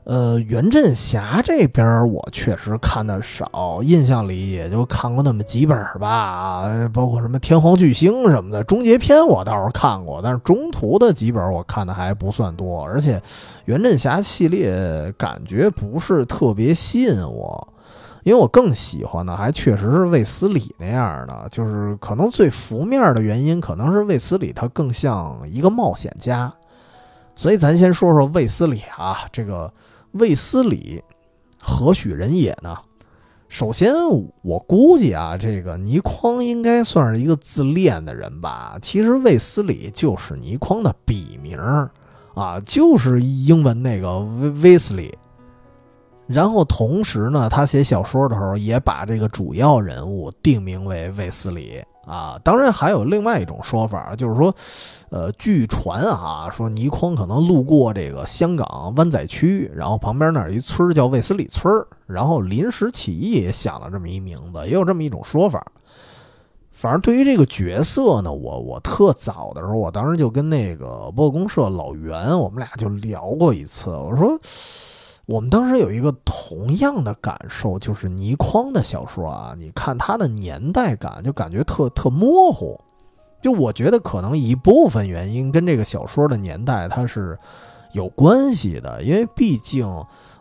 [0.05, 13.21] 呃，袁振侠这边我确实看的少，印象里也就看过那么几本吧，包括什么天皇巨星什么的，终结篇我倒是看过，但是中途的几本我看的还不算多，而且
[13.63, 17.65] 袁振侠系列感觉不是特别吸引我，
[18.23, 26.53] 因为我更喜欢的还确实是卫斯理那样的，就是可能最浮面的原因，可能是卫斯理他更像一个冒险家，
[27.37, 29.71] 所以咱先说说卫斯理啊，这个。
[30.13, 31.03] 卫斯理
[31.59, 32.75] 何许人也呢？
[33.49, 33.93] 首先，
[34.41, 38.79] 我估计啊，这个倪匡应该算是一个自恋的人吧。
[38.81, 41.59] 其实卫斯理就是倪匡的笔名
[42.33, 45.15] 啊，就是英文那个威威斯理。
[46.25, 51.83] 然后同时呢，他写小说的时候也把这个主要人物定名为卫斯理。
[52.05, 54.53] 啊，当然还有另外一种说法，就是说，
[55.09, 65.65] 呃，据传啊，说倪匡可能路过这个香港湾仔区，然后旁边那儿一村叫卫斯理村儿然后临时起意也想了这么一名字，也有这么一种说法。
[66.71, 74.37] 反正对于这个角色呢，我我特早的时候，我当时就跟那个播公社老袁，我们俩就聊过一次，我说。
[75.25, 82.77] 我们当时有一个同样的感受，就是倪匡的小说啊，你看他的年代感就感觉特特模糊，
[83.41, 87.39] 就我觉得可能一部分原因跟这个小说的年代它是
[87.93, 89.87] 有关系的，因为毕竟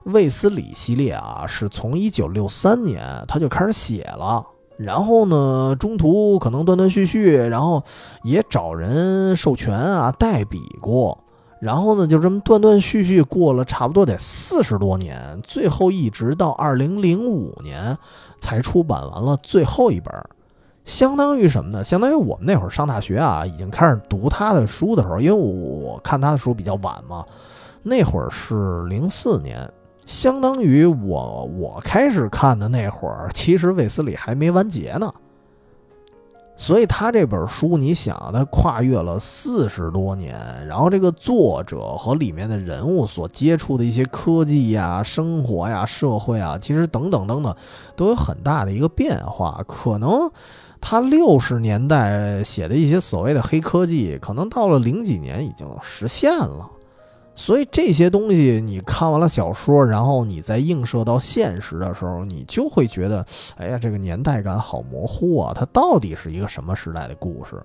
[0.05, 4.45] 卫斯理系列啊是从一九六三年他就开始写了，
[4.77, 7.85] 然后呢中途可能断断续续，然后
[8.25, 11.22] 也找人授权啊代笔过。
[11.63, 17.97] 然后呢，就这么断断续续过了差不多得四十多年，最后一直到二零零五年
[18.41, 20.13] 才出版完了最后一本，
[20.85, 21.85] 相当于什么呢？
[21.85, 27.25] 相当于我们那会上大学啊，已经开始读他的书的时候，因为我看他的书比较晚嘛，
[27.85, 29.73] 那会儿是零四年，
[30.05, 35.15] 相当于我我开始看的那会儿，其实卫斯理还没完结呢。
[36.63, 47.53] 所以他这本书，你想，他跨越了四十多年，然后这个作者和里面的人物所接触的一些科技呀、生活呀、社会啊，其实等等等等，
[47.97, 49.61] 都有很大的一个变化。
[49.67, 50.31] 可能
[50.81, 56.71] 他六十年代写的一些所谓的黑科技，可能到了零几年已经实现了。
[57.35, 63.25] 所以这些东西，你看完了小说，然后你再映射到现实的时候，你就会觉得，
[63.57, 65.53] 哎呀，这个年代感好模糊啊！
[65.55, 67.61] 它到底是一个什么时代的故事？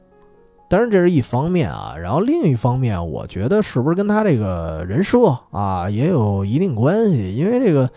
[0.69, 1.95] 当然，这是一方面啊。
[1.97, 7.35] 然后另一方面，我觉得是不是跟他这个人设啊也有一定关系？
[7.35, 7.89] 因为这个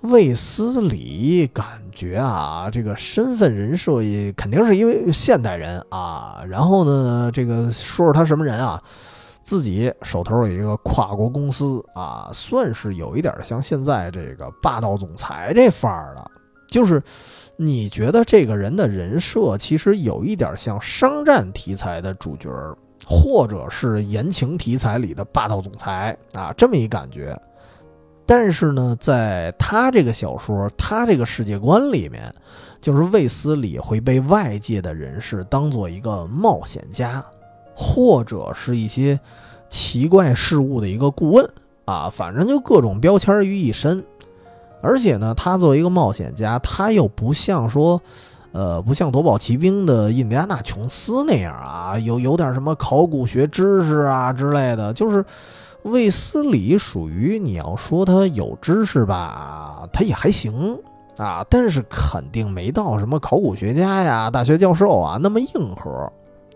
[0.00, 6.42] 卫斯理感觉啊，这个身份人设也肯定是因为现代人啊。
[6.48, 8.82] 然后呢，这个说说他什么人啊？
[9.44, 16.30] 自己手头有一个跨国公司啊，算是有一点像现在这个霸道总裁这范儿的。
[16.66, 17.00] 就是
[17.56, 22.50] 你觉得这个人的人设其实有一点像商战题材的主角，
[23.06, 27.38] 或者是言情题材里的霸道总裁啊，这么一感觉。
[28.26, 32.34] 但是呢，在他这个小说、他这个世界观里面，
[32.80, 37.22] 就是卫斯理会被外界的人士当做一个冒险家。
[37.74, 39.18] 或者是一些
[39.68, 41.50] 奇怪事物的一个顾问
[41.84, 44.04] 啊，反正就各种标签于一身。
[44.80, 48.00] 而且呢，他作为一个冒险家，他又不像说，
[48.52, 54.92] 呃，不像《夺宝奇兵》的印第安纳琼斯那样啊，有有点什么考古学知识啊之类的。
[54.92, 55.24] 就是
[55.84, 60.78] 卫斯理属于你要说他有知识吧，他也还行
[61.16, 66.12] 啊，但是肯定没到什么考古学家呀、大学教授啊那么硬核。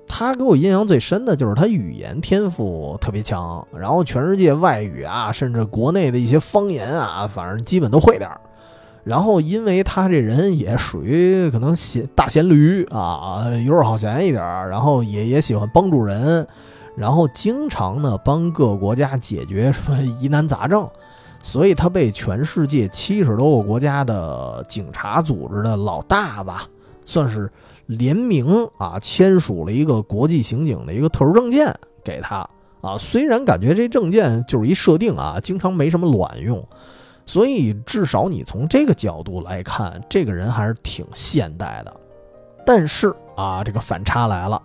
[0.08, 8.40] 他给我印象最深的就是他语言天赋特别强，然后全世界外语啊，甚至国内的一些方言啊，反正基本都会点儿。
[9.04, 16.46] 然后，因为他这人也属于可能闲大闲驴啊，游手好闲一点儿，然后也也喜欢帮助人，
[16.94, 20.86] 然后经常呢帮各国家解决什么疑难杂症，
[21.42, 26.64] 所以他被全世界七十多个国家的警察组织的老大吧，
[27.06, 27.50] 算是
[27.88, 28.46] 联名
[28.78, 31.74] 啊签署了一个国际刑警的一个特殊证件
[32.04, 32.48] 给他
[32.80, 32.96] 啊。
[32.96, 36.64] 虽然感觉这证件就是一设定啊，经常没什么卵用。
[37.26, 41.94] 所以，至少你从这个角度来看，这个人还是挺现代的。
[42.64, 44.62] 但是啊，这个反差来了。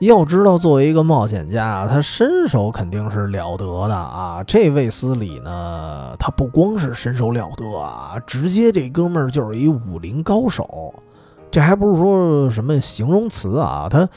[0.00, 4.42] 要知道，作为一个冒险家，他身手肯定是了得的啊。
[4.44, 10.92] 这卫斯理呢，他不光是身手了得啊，直接这哥们儿就是一武林高手。
[11.58, 14.08] 这还不是说什么形容词啊，他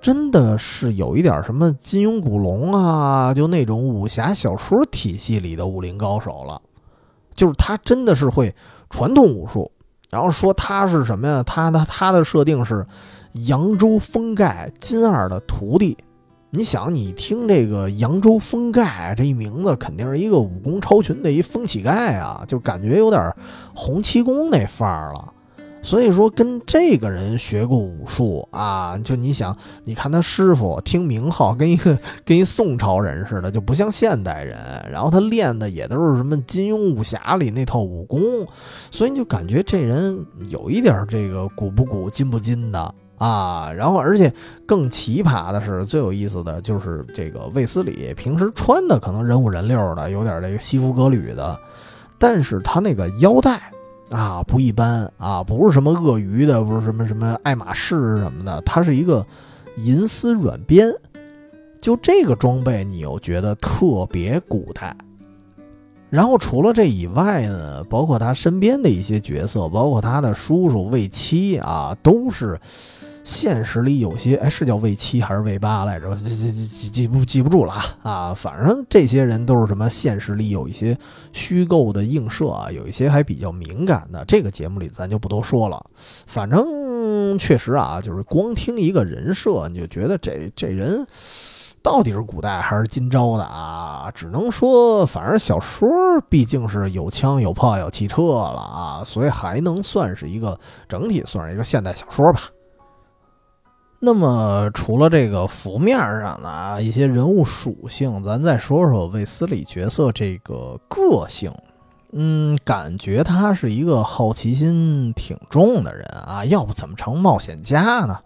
[0.00, 6.60] 真的是有一点什么金庸、古龙啊，就那种武侠小说体系里的武林高手了。
[7.32, 8.52] 就是他真的是会
[8.90, 9.70] 传统武术，
[10.10, 11.44] 然后说他是什么呀？
[11.44, 12.84] 他的他的设定是
[13.44, 15.96] 扬州封盖金二的徒弟。
[16.50, 23.32] 你想，你听这个扬州封盖这一名字，肯定是一个武功超群的一疯乞丐啊，就感觉有点
[23.76, 25.32] 洪七公那范儿了。
[25.82, 34.58] 所以说，跟这个人学过武术啊，就你想，你看他师傅听名号，跟一个 跟一宋朝人似的，就不像现代人。
[34.90, 38.20] 然后他练的也都是什么金庸武侠里那套武功，
[38.90, 43.72] 所以你就感觉这人有一点这个古不古今不今的啊。
[43.72, 44.32] 然后，而且
[44.66, 51.58] 更奇葩的是，最有意思的就是这个卫斯理平时穿的可能人五人六的，有点这个西服革履的，
[52.18, 53.58] 但是他那个腰带。
[54.10, 59.24] 啊，不一般啊，不是什么鳄鱼的，不是什么什么爱马仕什么的，它是一个
[59.76, 60.92] 银丝软边，
[61.80, 64.94] 就这个装备，你又觉得特别古代。
[66.10, 72.60] 然后除了这以外呢，包括他身边的一些角色，包括他的叔叔魏七啊，都是。
[73.22, 76.14] 现实里有些哎，是叫魏七还是魏八来着？
[76.16, 78.34] 记记记记不记不住了啊！
[78.34, 79.88] 反正这些人都是什么？
[79.88, 80.98] 现实里有一些
[81.32, 84.24] 虚构的映射啊，有一些还比较敏感的。
[84.24, 85.84] 这个节目里咱就不多说了。
[86.26, 91.06] 反正确实啊，就是光听一个人设，你就觉得这这人
[91.82, 94.10] 到底是古代还是今朝的啊？
[94.14, 95.88] 只能说，反正小说
[96.28, 100.58] 毕竟是有枪有炮有汽车了啊，所以还能算是一个
[100.88, 102.40] 整体，算是一个现代小说吧。
[104.02, 111.52] 那么，除了这个浮面上的啊一些人物属性，咱再说说卫斯理角色这个个性。
[112.12, 118.18] 嗯，感觉他是一个好奇心挺重的人啊，要不怎么成冒险家呢？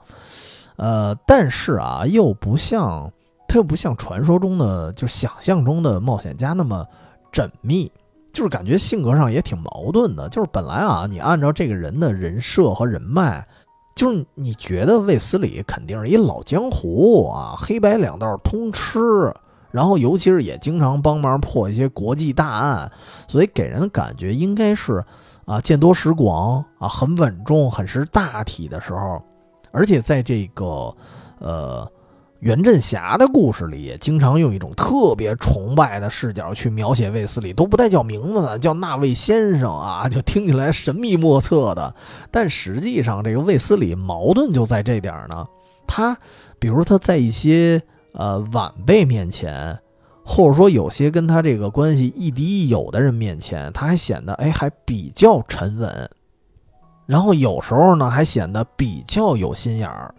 [0.77, 3.13] 呃，但是啊，又不像
[3.49, 6.87] 他又不像传说中的就想象中的冒险家那么
[7.33, 7.91] 缜密，
[8.33, 10.29] 就是感觉性格上也挺矛盾的。
[10.29, 13.45] 就是本来啊，你按照这个人的人设和人脉。
[13.95, 18.99] 就是你觉得卫斯理肯定是一老江湖啊，黑白两道通吃，
[19.71, 22.91] 然后尤其是也经常帮忙破一些国际大案，
[23.29, 25.05] 所以给人的感觉应该是
[25.45, 29.23] 啊见多识广啊，很稳重、很识大体的时候，
[29.71, 30.95] 而且在这个
[31.39, 31.91] 呃。
[32.45, 41.95] 袁振侠的故事里也经常用一种特别崇拜的视角去描写卫斯理，都不带叫名字的，叫那位先生啊， 就听起来神秘莫测的。
[42.31, 45.47] 但实际上，这个卫斯理矛盾就在这点呢。
[45.87, 46.15] 他，
[46.59, 47.81] 比如他在一些
[48.13, 49.79] 呃晚辈面前，
[50.23, 56.11] 或者说有些跟他这个关系亦敌亦友的人面前，他还显得哎还比较沉稳，
[57.07, 60.15] 然后有时候呢还显得比较有心眼儿。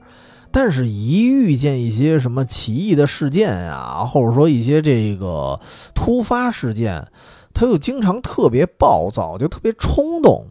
[0.57, 5.59] 但是，一遇见一些什么奇异的事件呀，或者说一些这个
[5.93, 7.05] 突发事件，
[7.53, 10.45] 他又经常特别暴躁，就特别冲动。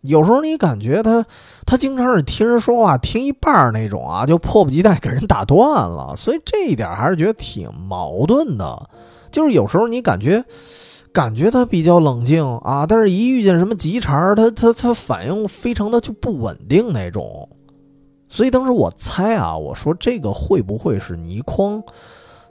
[0.00, 1.26] 有时候你感觉他，
[1.66, 6.14] 他经常是听人说话听一半那种啊，就迫不及待给人打断了。
[6.16, 8.88] 所以这一点还是觉得挺矛盾的。
[9.30, 10.42] 就是有时候你感觉，
[11.12, 17.46] 感觉他比较冷静啊，但是一遇见什么急茬他他他反应非常的就不稳定那种。
[18.34, 21.80] 所以当时我猜啊，我说这个会不会是倪匡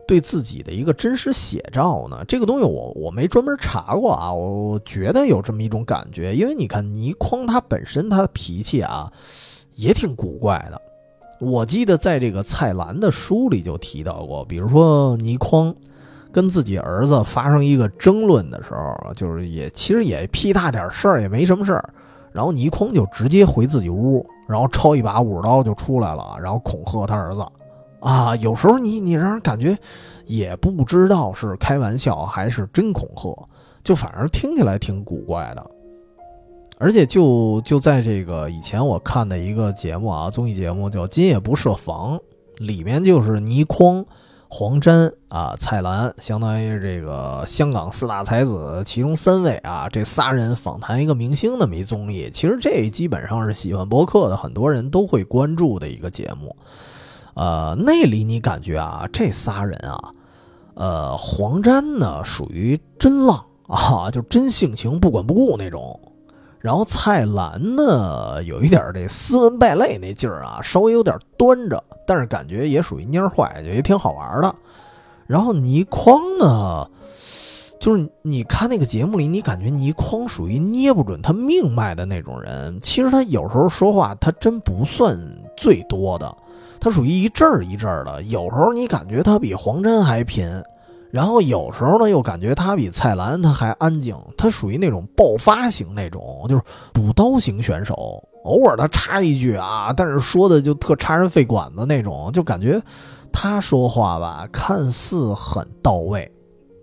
[0.08, 2.24] 对自己的一个真实写照呢？
[2.26, 6.34] 这个东西我我没专门查过啊，我觉得有这么一种感觉。
[6.34, 9.12] 因为你看倪匡他本身他的脾气啊，
[9.76, 10.82] 也挺古怪的。
[11.42, 15.76] 我记得在这个蔡澜的书里就提到过，比如说倪匡
[16.32, 21.94] 跟自己儿子发生一个争论的时候，就是也其实也屁大点事儿，也没什么事儿。
[22.32, 27.46] 然后倪匡就直接回自己屋，然后抄一把武士刀就出来了，然后恐吓他儿子。
[28.00, 29.78] 啊，有时候你你让人感觉
[30.26, 33.48] 也不知道是开玩笑还是真恐吓，
[33.84, 35.66] 就反而听起来挺古怪的。
[36.80, 42.18] 而且就就在这个以前我看的一个节目啊，综艺节目叫《今夜不设防》，
[42.58, 44.06] 里面就是倪匡。
[44.56, 56.56] 黄沾啊，蔡澜，相当于这个香港四大才子其中三位啊，这仨人访谈一个明星那么一综艺，其实这基本上是喜欢博客的很多人都会关注的一个节目。
[57.34, 60.12] 呃，那里你感觉啊，这仨人啊，
[60.76, 66.00] 呃，黄沾呢属于真浪啊，就真性情，不管不顾那种。
[66.60, 74.56] 然后蔡澜呢，有一点这斯文败类那劲儿啊，稍微有点端着，但是感觉也属于蔫坏，也挺好玩的。
[75.26, 76.86] 然后倪匡呢，
[77.80, 82.80] 就是你看那个节目里，你感觉倪匡属于捏不准他命脉的那种人。
[82.82, 85.18] 其实他有时候说话，他真不算
[85.58, 86.36] 最多的，
[86.80, 88.22] 他属于一阵儿一阵儿的。
[88.24, 90.62] 有时候你感觉他比黄真还贫。
[91.10, 98.22] 然后有时候呢，又感觉他比蔡澜他还安静，他属于那种爆发型那种，就是补刀型选手。
[98.44, 102.82] 偶尔他插一句啊，但是说的就特插人肺管子那种，就感觉
[103.32, 106.30] 他说话吧，看似很到位。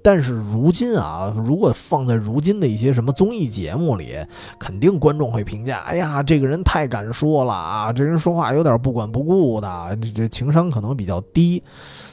[0.02, 4.16] 但是如今啊，如果放在如今的一些什么综艺节目里，
[4.58, 11.62] 肯定观众会评价：哎呀，这个人太敢说了啊，这人说话有点不管不顾的，这这情商可能比较低。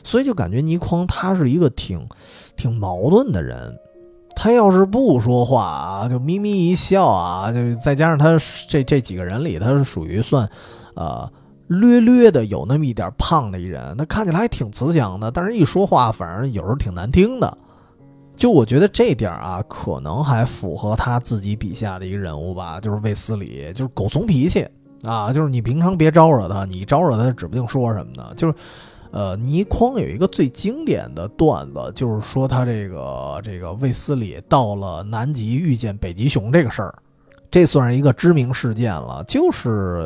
[0.03, 2.05] 所以就感觉倪匡他是一个挺
[2.57, 3.73] 挺矛盾的人。
[4.39, 8.37] 他要是不说话啊，就咪咪一笑啊，就再加上他
[8.69, 10.47] 这这几个人里，他是属于算，
[10.93, 11.27] 呃，
[11.65, 13.97] 略略的有那么一点胖的一人。
[13.97, 17.57] 他看起来还挺慈祥的，但是一说话反而有时候挺难听的。
[18.35, 24.63] 就我觉得这点啊，可能还符合他自己笔下的一个人物吧，就是卫斯理，就是狗怂脾气
[25.01, 28.31] 啊，就是你平常别招惹他，你招惹他指不定说什么呢。
[28.37, 28.53] 就是，
[29.11, 36.93] 呃，倪匡有一个最经典的段子，就是说他这个这个卫斯理到了南极遇见北极熊这个事儿。
[37.49, 40.05] 这算是一个知名事件了，就是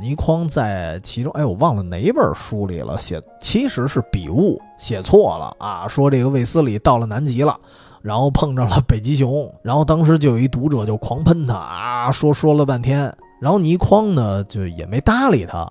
[0.00, 7.54] 倪匡在其中，哎，我忘了哪本书里了，写其实是笔误，写错了啊，说这个卫斯理到了南极了，
[8.00, 15.70] 然后碰着了北极熊，然后当时就有一读者就狂喷他啊，说说了半天，然后倪匡呢就也没搭理他，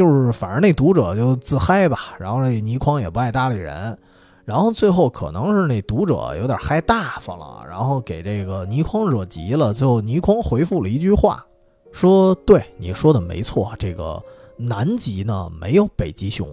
[0.00, 3.98] 就是反正那读者就自嗨吧，然后那倪匡也不爱搭理人。
[4.46, 9.74] 然后最后可能是那读者有点嗨大发了，然后给这个倪匡惹急了。
[9.74, 11.44] 最后倪匡回复了一句话，
[11.92, 14.18] 说：“对你说的没错，这个
[14.56, 16.48] 南极呢没有北极熊，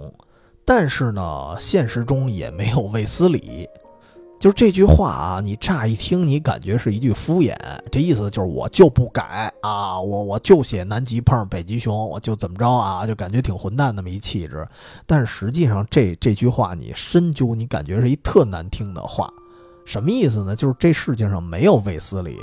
[0.65, 3.65] 但是呢现实中也没有卫斯理。”
[4.39, 7.57] 就这句话啊，你乍一听，你感觉是一句敷衍，
[7.91, 14.67] 这意思就是我就不改啊，我我就写南极碰北极熊，我就怎么着啊，就感觉挺混蛋那么一气质。
[15.07, 19.27] 但实际上，这这句话你深究，你感觉是一特难听的话。
[19.85, 20.55] 什么意思呢？
[20.55, 22.37] 就是这世界上没有卫斯理，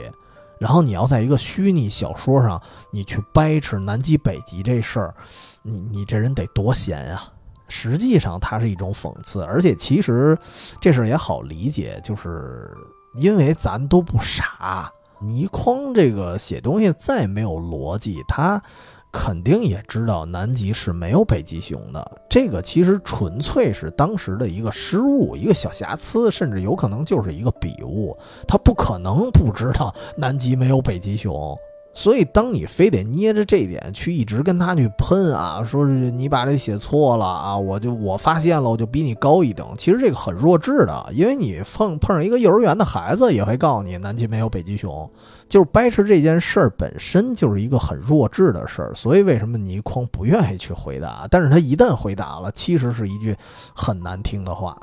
[0.58, 5.14] 然后你要在一个虚拟小说上，你去掰扯南极北极这事儿，
[5.62, 7.22] 你你这人得多闲呀。
[7.68, 10.36] 实际上，它是一种讽刺，而且其实
[10.80, 12.70] 这事也好理解，就是
[13.16, 14.90] 因为咱都不傻。
[15.20, 18.62] 倪匡这个写东西再没有逻辑，他
[19.10, 22.20] 肯定也知道南极是没有北极熊的。
[22.28, 28.14] 这个其实纯粹是当时的一个失误，一个小瑕疵，甚至有可能就是一个笔误。
[28.46, 31.56] 他不可能不知道南极没有北极熊。
[31.96, 39.72] 所以，当你非得捏着这一点去一直跟他去喷啊，说是你把这写错了啊，我就我发现了，我就比你高一等。
[39.78, 45.08] 其实这个很弱智的，因为你碰碰上一个幼儿园的孩子，也会告诉你南极没有北极熊，
[45.48, 48.92] 就是掰扯这件事儿本身就是一个很弱智的事儿。
[48.92, 51.28] 所以为什么倪匡不愿意去回答？
[51.30, 53.36] 但是他一旦回答了，其实是一句
[53.72, 54.76] 很难听的话。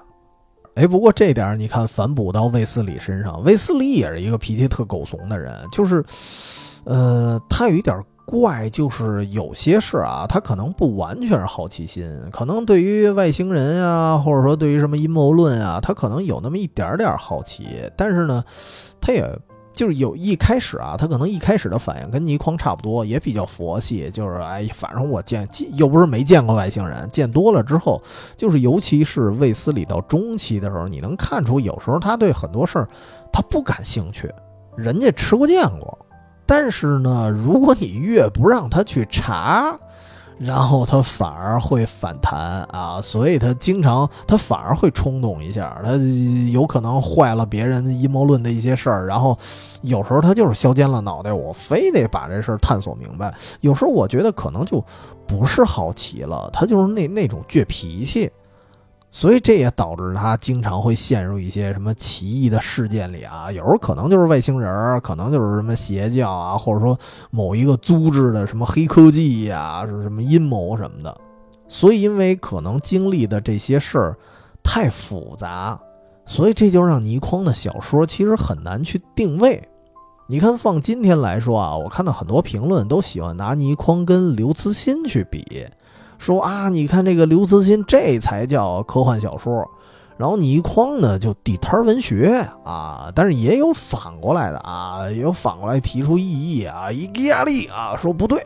[0.75, 6.01] 哎，不过这点你看反哺到卫斯理身上，卫斯理也是一个脾气特狗怂的人，就是。
[6.83, 17.67] 呃，他有一点怪，就是有些事啊，他可能不完全是好奇心，可能对于外星人啊，或者说对于什么阴谋论啊，他可能有那么一点点好奇。
[17.97, 18.43] 但是呢，
[19.01, 19.27] 他也
[19.73, 28.01] 就是有一开始啊，他可能一开始的反应跟倪匡差不多，也比较佛系，就是哎，反正我见又不是没见过外星人，见多了之后，
[28.37, 32.87] 就是尤其是卫斯理到中期的时候，你能看出有时候他对很多事儿
[33.31, 34.31] 他不感兴趣，
[34.77, 35.97] 人家吃过见过。
[36.53, 39.73] 但是呢，如果你越不让他去查，
[40.37, 45.91] 然后他反而会反弹啊，所以他经常他反而会冲动一下，他
[46.51, 49.37] 有可能坏了别人阴谋论的一些事儿，然后
[49.81, 53.33] 有时候他就是削尖了脑袋，我非得把这事儿探索明白。
[53.61, 54.83] 有时候我觉得可能就
[55.25, 58.29] 不是好奇了，他就是那那种倔脾气。
[59.13, 66.97] 所以这也导致他经常会陷入一些什么奇异的事件里啊，有时候可能就是外星人，可能就是什么邪教啊，或者说
[67.29, 71.15] 某一个组织的什么黑科技呀，是什么阴谋什么的。
[71.67, 74.17] 所以因为可能经历的这些事儿
[74.63, 75.77] 太复杂，
[76.25, 79.61] 所以这就让倪匡的小说其实很难去定位。
[80.27, 85.67] 你看放今天来说啊，我看到很多评论都喜欢拿倪匡跟刘慈欣去比。
[86.21, 89.67] 说啊，你看这个刘慈欣，这才叫科幻小说，
[90.17, 98.45] 然后你一框呢就地摊文学啊，但是也有反过来的啊，也有反过来提出异议啊，一个压力啊，说不对。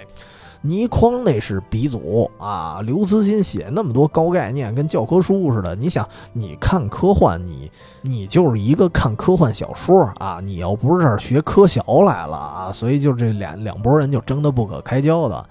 [0.66, 5.76] 倪匡那是鼻祖啊，刘慈欣写那么多高概念，跟教科书似的。
[5.76, 15.45] 你想，你看科幻，你你就是一个看科幻小说啊，你要不是这儿学科小来了啊，所以就这两两拨人就争得不可开交的。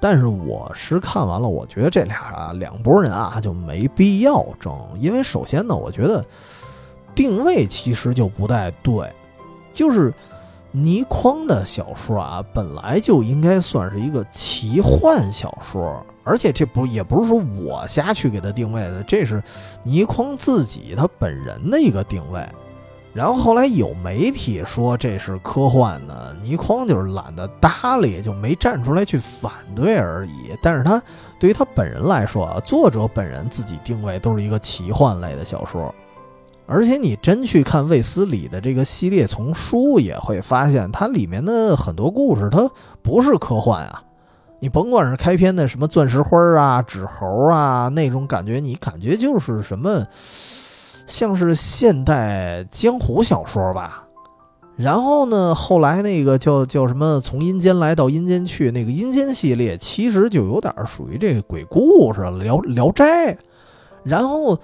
[0.00, 6.24] 但是我是看完了，我觉得这俩啊两拨人啊就没必要争，因为首先呢，我觉得
[7.12, 9.12] 定位其实就不太对，
[9.72, 10.14] 就是。
[10.72, 19.42] 倪匡的小说啊，本来就应该算是一个奇幻小说，而且这不也不是说我瞎去给他定位的，这是
[19.82, 22.46] 倪匡自己他本人的一个定位。
[23.12, 30.56] 然后后来有媒体说这是科幻的，倪匡就是懒得搭理，就没站出来去反对而已。
[30.62, 31.02] 但是他
[31.36, 35.92] 对于他本人来说啊，作者本人自己定位都是一个奇幻类的小说。
[36.72, 42.70] 而且你真去看卫斯理的这个系列丛书，也会发现它里面的很多故事，它
[43.02, 44.00] 不是科幻啊。
[44.60, 50.06] 你甭管是开篇的什么钻石花啊、纸猴啊那种感觉，你感觉就是什么，
[51.06, 54.04] 像是现代江湖小说吧。
[54.76, 63.36] 然后呢，后来那个叫叫什么，从阴间来到阴间去那个阴间系列，其实就有点属于这个鬼故事，聊聊斋。
[64.04, 64.56] 然后。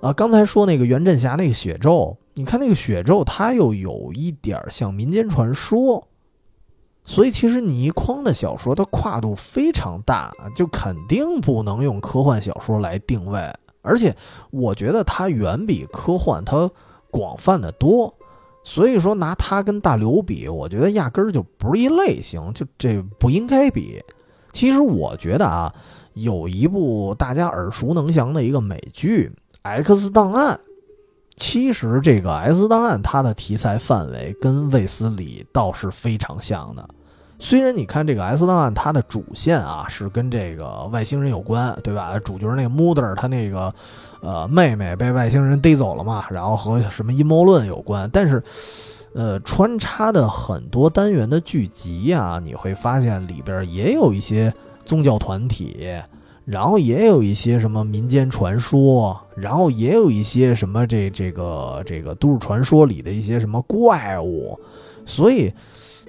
[0.00, 6.06] 啊，刚才说那个袁振侠那个血咒，你看那个血咒，它又有一点像民间传说，
[7.04, 14.14] 所以其实倪匡的小说它跨度非常大，就肯定不能用科幻小说来定位，而且
[14.52, 16.70] 我觉得它远比科幻它
[17.10, 18.14] 广泛的多，
[18.62, 24.00] 所以说拿它跟大刘比，我觉得压根儿就不是一类型，就这不应该比。
[24.52, 25.74] 其实我觉得啊，
[26.14, 29.32] 有一部大家耳熟能详的一个美剧。
[29.62, 30.58] X 档案，
[31.36, 36.88] 其实这个 X 档案它的题材范围跟卫斯理倒是非常像的。
[37.40, 42.18] 虽然你看这个 X 档案，它的主线啊是跟这个外星人有关，对吧？
[42.18, 43.72] 主角那个 Mulder 他那个
[44.20, 48.10] 呃妹妹被外星人逮走了嘛，然后和什么阴谋论有关。
[48.12, 48.42] 但是，
[49.14, 54.52] 呃，穿插的很多单元的剧集啊，你会发现里边也有一些
[54.84, 55.86] 宗教团体。
[56.50, 64.58] 然后也有一些什么民间传说，然后也有一些什么这这个这个都市传说里的一些什么怪物，
[65.04, 65.52] 所以，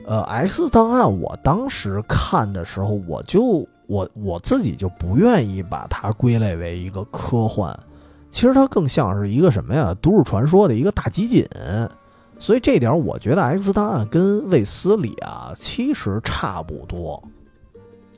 [0.06, 7.78] 呃，《X 档案》我当时看的时候，我就我我自己就不愿意把它归类为一个科幻，
[8.32, 9.94] 其实它更像是一个什么呀？
[10.02, 11.46] 都市传说的一个大集锦，
[12.38, 17.22] 所以这点我觉得《X 档案》跟卫斯理啊其实差不多。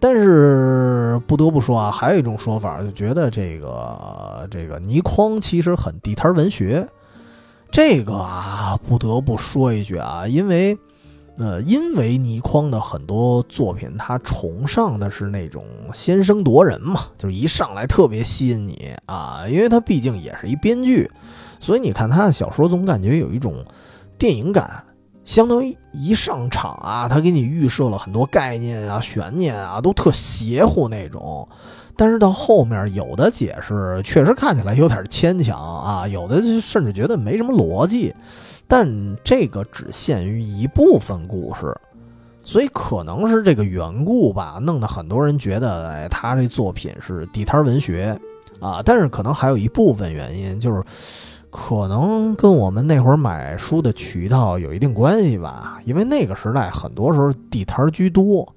[0.01, 6.89] 但是不得不说啊，还有一种说法，就觉得这个这个倪匡其实很地摊文学。
[7.71, 10.75] 这个啊，不得不说一句啊，因为
[11.37, 21.09] 呃，因为倪匡的很多作品，他崇尚的是那种先声夺人嘛，就是一上来特别吸引你啊，因为他毕竟也是一编剧，
[21.59, 23.63] 所以你看他的小说，总感觉有一种
[24.17, 24.83] 电影感。
[25.23, 31.47] 相当于一上场啊，他给你预设了很多概念啊、悬念啊，都特邪乎那种。
[31.95, 38.13] 但是到后面有的解释确实看起来有点牵强啊，有的甚至觉得没什么逻辑。
[38.67, 41.75] 但这个只限于一部分故事，
[42.43, 48.17] 所以可能是这个缘故吧，弄得很多人觉得，哎，他这作品是地摊文学
[48.59, 48.81] 啊。
[48.83, 50.83] 但是可能还有一部分原因就是。
[51.51, 58.47] 可能跟我们那会儿买书的渠道有一定关系吧，因为那个时代很多时候地摊居多。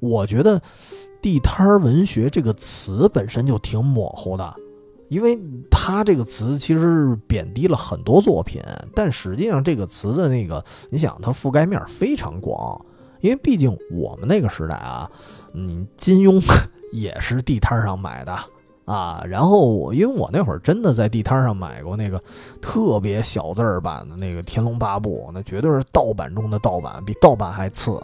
[0.00, 0.60] 我觉得
[1.20, 4.54] “地摊文学”这个词本身就挺模糊的，
[5.10, 5.38] 因为
[5.70, 8.62] 它这个词其实贬低了很多作品，
[8.94, 12.82] 但实际上这个词的那个，你想它覆盖面非常广，
[13.20, 15.10] 因为毕竟我们那个时代啊，
[15.52, 16.42] 嗯，金庸
[16.90, 18.34] 也是地摊上买的
[18.84, 19.22] 啊。
[19.26, 22.20] 然后我因为我那会儿真的在地摊上买过那个
[22.60, 28.00] 特别小字儿版的那个《天龙八部》，那绝对是盗版中的盗版，比盗版还次。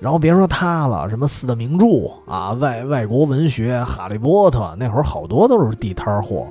[0.00, 1.86] 然后别说它了，什么四大名著
[2.26, 6.46] 啊，外外国文学《哈利波特》，那会儿好多都是地摊货。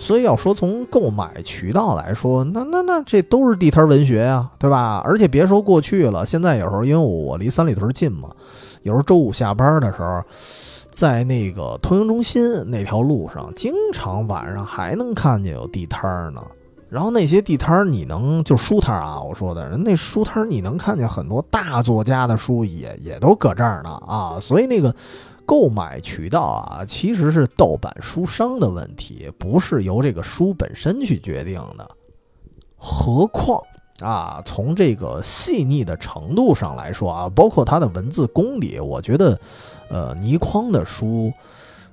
[0.00, 5.00] 所以要说从购买渠道来说，那那那这都是地摊文学呀，对吧？
[5.04, 8.30] 而且别说过去了，现在有时候因为我离三里屯近嘛，
[8.82, 10.22] 有时候周五下班的时候，
[10.98, 16.42] 在那个通营中心那条路上，经常晚上还能看见有地摊儿呢。
[16.90, 24.38] 然后那些地摊儿你能就书摊儿啊，我说的人那书摊儿你能看见很多大作家的书，也也都搁这儿呢啊。
[24.40, 24.92] 所以那个。
[25.46, 31.90] 购买渠道啊，其实是盗版书商的问题，不是由这个书本身去决定的。
[32.76, 33.58] 何况
[34.00, 39.40] 啊，从这个细腻的程度上来说啊，包括它的文字功底，我觉得，
[39.88, 41.32] 呃，倪匡的书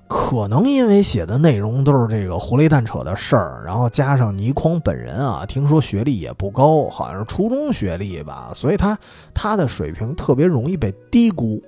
[0.08, 8.98] 可能因为写的内容都是这个胡雷蛋扯的事儿，然后加上倪匡本人啊，听说学历也不高，好像是初中学历吧，所以他
[9.34, 11.62] 他的水平特别容易被低估。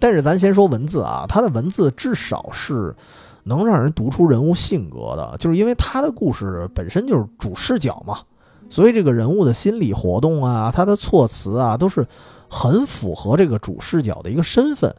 [0.00, 2.92] 但是咱先说文字啊，他的文字至少是
[3.44, 8.18] 能让人读出人物性格的，就是因为他的故事本身就是主视角嘛，
[8.68, 12.04] 所以这个人物的心理活动啊，他的措辞啊，都是
[12.50, 14.92] 很符合这个主视角的一个身份，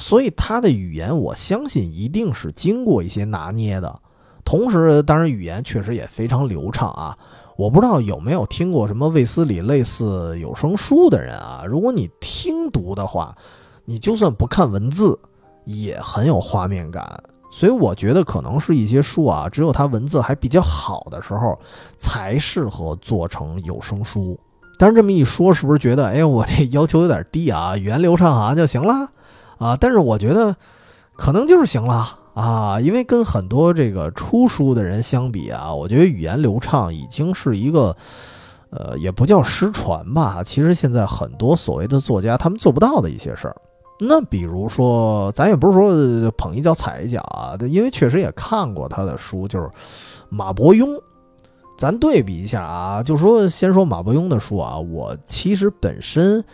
[0.00, 4.00] 所以他的语言我相信一定是经过一些拿捏的。
[4.44, 7.16] 同时，当然语言确实也非常流畅啊。
[7.56, 13.36] 我不知道有没有听过什么卫斯理类似有声书的人啊，如果你听读的话。
[13.86, 15.18] 你就算不看文字，
[15.64, 17.20] 也很有画面感，
[17.50, 21.58] 所以我觉得可能是一些书啊，只有它文字还比较好的时候，
[21.96, 24.38] 才适合做成有声书。
[24.78, 27.76] 但是这么一说，是不是觉得，哎，我这要求有点低啊？
[27.76, 29.10] 语言流畅好像就行了
[29.60, 29.76] 啊？
[29.80, 30.56] 但是我觉得，
[31.14, 37.96] 可能就是行了啊，因为跟很多这个出书的人相比啊，我觉得语言流畅已经是一个。
[38.72, 40.44] 呃，也不叫失传吧。
[40.44, 43.56] 其实现在很多所谓的作家，他们做不到的一些事儿。
[43.98, 49.68] 那比如说，咱也不是说捧一脚踩一脚啊，因为确实也看过他的书，就是
[50.28, 50.86] 马伯庸。
[51.76, 56.44] 咱对比一下啊，就说先说马伯庸的书啊，我其实本身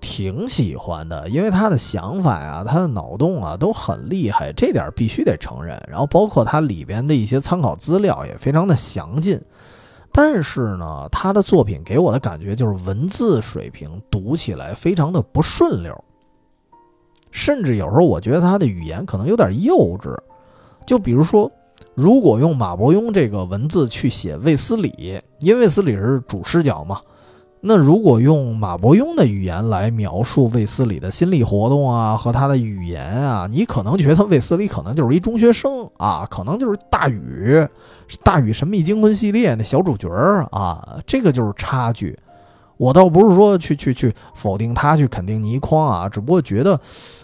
[0.00, 5.80] 挺喜欢的，因为他的想法呀，他的脑洞啊都很厉害，这点必须得承认。
[5.88, 9.40] 然后包括他里边的一些参考资料也非常的详尽。
[10.10, 16.04] 但是呢，他的作品给我的感觉就是文字水平读起来非常的不顺溜，
[17.30, 20.16] 甚至有时候我觉得他的语言可能有点幼稚。
[20.86, 21.50] 就比如说，
[21.94, 27.00] 如果用马伯庸这个文字去写卫斯理，因为卫斯理是主视角嘛。
[27.60, 37.66] 那如果用马伯庸的语言来描述卫斯理的心理活动啊，和他的语言啊，你可能觉得卫斯理可能就是一中学生啊，可能就是大禹，
[38.22, 40.08] 大禹神秘惊魂系列那小主角
[40.52, 42.16] 啊，这个就是差距。
[42.76, 46.78] 我倒不是说去去去否定他，去肯定倪匡啊，只不过觉得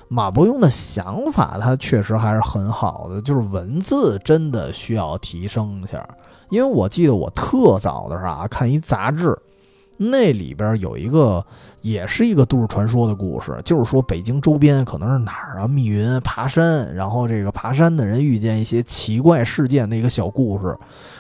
[0.09, 6.05] 马伯庸的想法他确实还是很好的，就是文字真的需要提升一下。
[6.51, 9.39] 因为我记得我特早的时候啊，看一杂志。
[9.97, 11.45] 那里边有一个，
[11.83, 15.69] 也是一个都市传说的故事，就是说北京周边可能是哪儿啊？
[15.69, 20.77] 密云爬山，然后这个爬山的人遇见一些奇怪事件的一个小故事，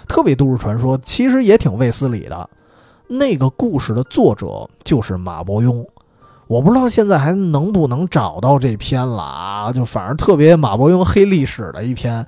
[0.08, 2.50] 特别都市传说，其实也挺卫斯理的。
[3.06, 5.86] 那个故事的作者就是马伯庸，
[6.48, 9.72] 我不知道现在还能不能找到这篇了啊？
[9.72, 12.26] 就反正特别马伯庸黑历史的一篇，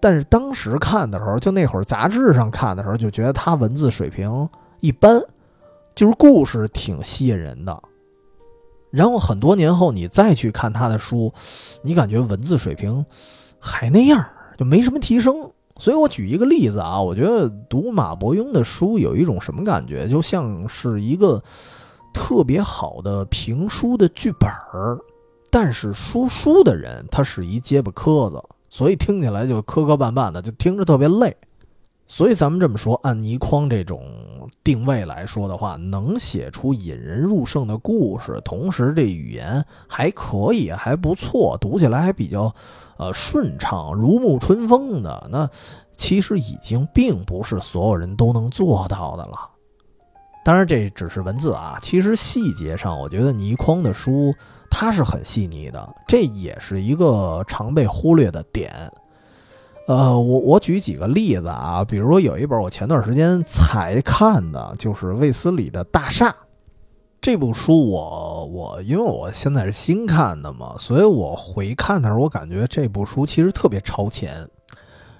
[0.00, 4.48] 但是当时看的时候，就那会儿杂志上看的时候，就觉得他文字水平
[4.80, 5.20] 一般。
[5.94, 7.82] 就是故事挺吸引人的，
[8.90, 11.32] 然后很多年后你再去看他的书，
[11.82, 13.04] 你感觉文字水平
[13.58, 14.24] 还那样，
[14.56, 15.50] 就没什么提升。
[15.78, 21.42] 所以我举一个例子啊，我觉得读马伯庸的书有一种什么感觉，就像是一个
[22.12, 24.98] 特别好的评书的剧本儿，
[25.50, 31.34] 但是说书的人他是一结巴磕子，所以听起来就磕磕绊绊的，就听着特别累。
[32.06, 34.06] 所以咱们这么说，按倪匡这种
[34.64, 42.54] 定位来说的话，能写出引人入胜的故事，同时这语言还可以，还不错，读起来还比较，
[42.96, 45.48] 呃顺畅，如沐春风的，那
[45.96, 49.50] 其实已经并不是所有人都能做到的了。
[50.44, 54.34] 当然，这只是文字啊，其实细节上，我觉得倪匡的书
[54.70, 58.90] 它是很细腻的，这也是一个常被忽略的点。
[59.86, 66.28] 呃，我我举几个例子啊，比如说有一本我前段时间才看的，就是卫斯理的《大厦》。
[67.20, 74.48] 这部书我我因为我现在是新看的嘛，所以我回看的时候，我感觉这部书其实特别超前。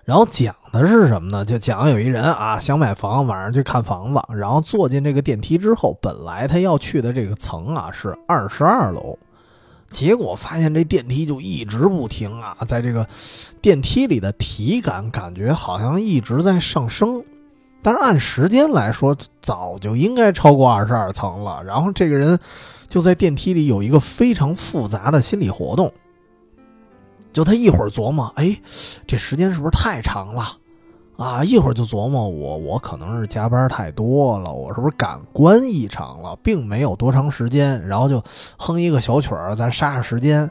[0.04, 1.44] 然后讲的是什么呢？
[1.44, 9.16] 就讲有一人啊想买房，晚上去看房子，然后坐进这个电梯之后，本来他要去的这个层啊是二十二楼，
[9.92, 13.06] 结果发现这电梯就一直不停啊，在这个
[13.60, 17.22] 电梯里的体感感觉好像一直在上升。
[17.82, 21.62] 但是按时间来说，早就应该超过二十二层了。
[21.64, 22.38] 然后这个人
[22.88, 25.92] 就在电梯里有一个非常复杂的心理活动，
[27.32, 28.56] 就他一会儿琢磨，哎，
[29.06, 30.58] 这时间是不是太长了？
[31.16, 37.86] 啊，一会儿就琢磨，我我可能是加班太多了，我是不是感官异常了，并没有多长时间。
[37.86, 38.20] 然后就
[38.58, 40.50] 哼一个小曲儿，咱杀杀时间。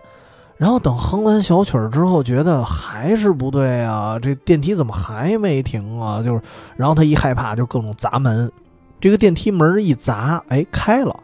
[0.55, 6.21] 然后等哼完小曲儿之后，觉得还是不对啊，这电梯怎么还没停啊？
[6.21, 6.41] 就是，
[6.77, 8.49] 然后他一害怕就各种砸门，
[8.99, 11.19] 这个电梯门一砸，哎，开了。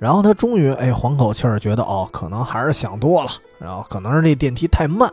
[0.00, 3.30] 然后他终于哎缓口气儿，觉得哦，可能还是想多了，
[3.60, 5.08] 然后可能是这电梯太慢。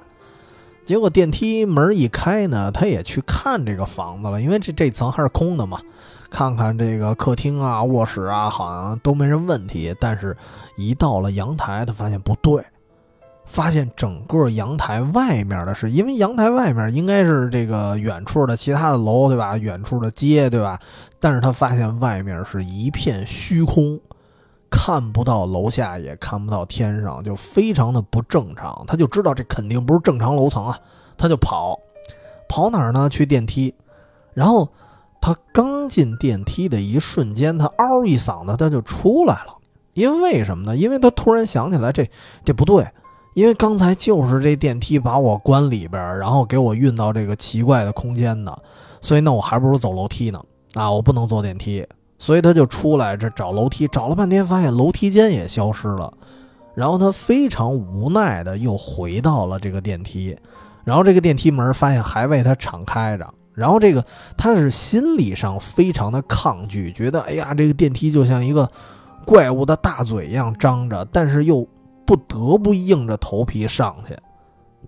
[0.89, 5.79] 结果电梯门一开呢，他也去看这个房子了，因为这这层还是空的嘛，
[6.31, 9.95] 看看这个客厅啊、卧室啊，好像都没什么问题。
[9.99, 10.35] 但是，
[10.77, 12.65] 一到了阳台，他发现不对。
[13.45, 19.55] 发现整个阳台外面的是，因为阳台外面应该是这个远处的其他的楼，对吧？
[19.57, 20.79] 远处的街，对吧？
[21.19, 23.99] 但是他发现外面是一片虚空，
[24.69, 28.83] 看不到楼下，也看不到天上，就非常的不正常。
[28.87, 30.79] 他就知道这肯定不是正常楼层啊，
[31.17, 31.79] 他就跑，
[32.47, 33.09] 跑哪儿呢？
[33.09, 33.73] 去电梯。
[34.33, 34.69] 然后
[35.19, 39.55] 他刚进电梯的一瞬间，他嗷一嗓子，他就出来了。
[39.93, 40.77] 因为什么呢？
[40.77, 42.09] 因为他突然想起来，这
[42.45, 42.87] 这不对。
[43.35, 48.63] 因为刚才就是这电梯把我关里边，然后给我运到这个奇怪的空间的，
[49.01, 50.43] 所以那我还不如走楼梯呢。
[50.73, 51.85] 啊，我不能坐电梯，
[52.19, 56.13] 所以他就出来这找楼梯，找了半天发现楼梯间也消失了。
[56.75, 60.37] 然后他非常无奈的又回到了这个电梯，
[60.83, 63.27] 然后这个电梯门发现还为他敞开着。
[63.55, 64.05] 然后这个
[64.37, 68.69] 他是心理上非常的抗拒，觉得哎呀，这个电梯就像一个
[69.25, 71.67] 怪物的大嘴一样张着，但是又。
[72.05, 74.17] 不得不硬着头皮上去，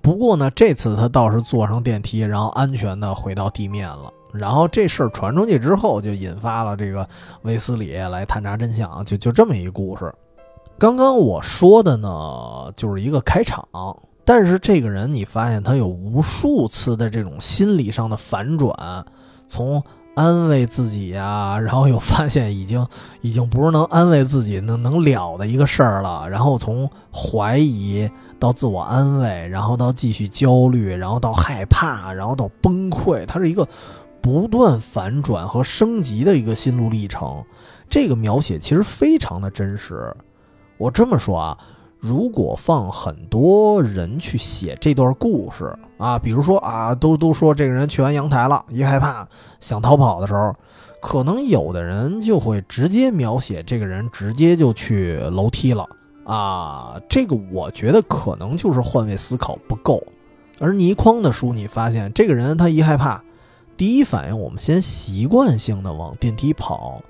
[0.02, 4.12] 不过呢，这次他倒是坐上电梯，然后安全的回到地面了。
[4.34, 7.08] 然后这事儿传出去之后，就引发了这个
[7.44, 10.14] 威斯里来探查真相，就就这么一故事。
[10.78, 13.66] 刚刚我说的呢，就是一个开场，
[14.26, 19.06] 但是这个人你发现他有无数次的这种心理上的反转，
[19.48, 19.84] 从。
[20.14, 22.86] 安慰自己呀，然后又发现已经
[23.24, 26.28] 已经不是能安慰自己能能了的一个事儿了。
[26.28, 28.08] 然后从怀疑
[28.38, 33.66] 到自我安慰，然后到继续焦虑，然后到害怕，然后到崩溃，它是一个
[34.22, 37.44] 不断反转和升级的一个心路历程。
[37.90, 40.16] 这个描写其实非常的真实。
[40.78, 41.58] 我这么说啊。
[42.00, 49.28] 如果放很多人去写这段故事啊，比如说啊，都都说这个人去完阳台了，一害怕
[49.60, 50.52] 想逃跑的时候，
[51.00, 55.88] 可能有的人就会直接描写这个人直接就去楼梯了
[56.26, 56.96] 啊。
[57.08, 60.02] 这个我觉得可能就是换位思考不够。
[60.60, 63.24] 而倪匡的书，你发现这个人他一害怕，
[63.82, 67.04] 第一反应我们先习惯性的往电梯跑。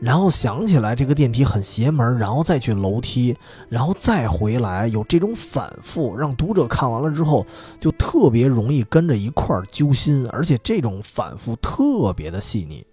[0.00, 3.36] 然后想起来这个电梯很邪门，然后再去楼梯，
[3.68, 7.44] 然后再回来，有这种反复，让读者看完了之后
[7.80, 12.86] 就特别容易跟着一块儿揪心，而且这种反复特别的细腻。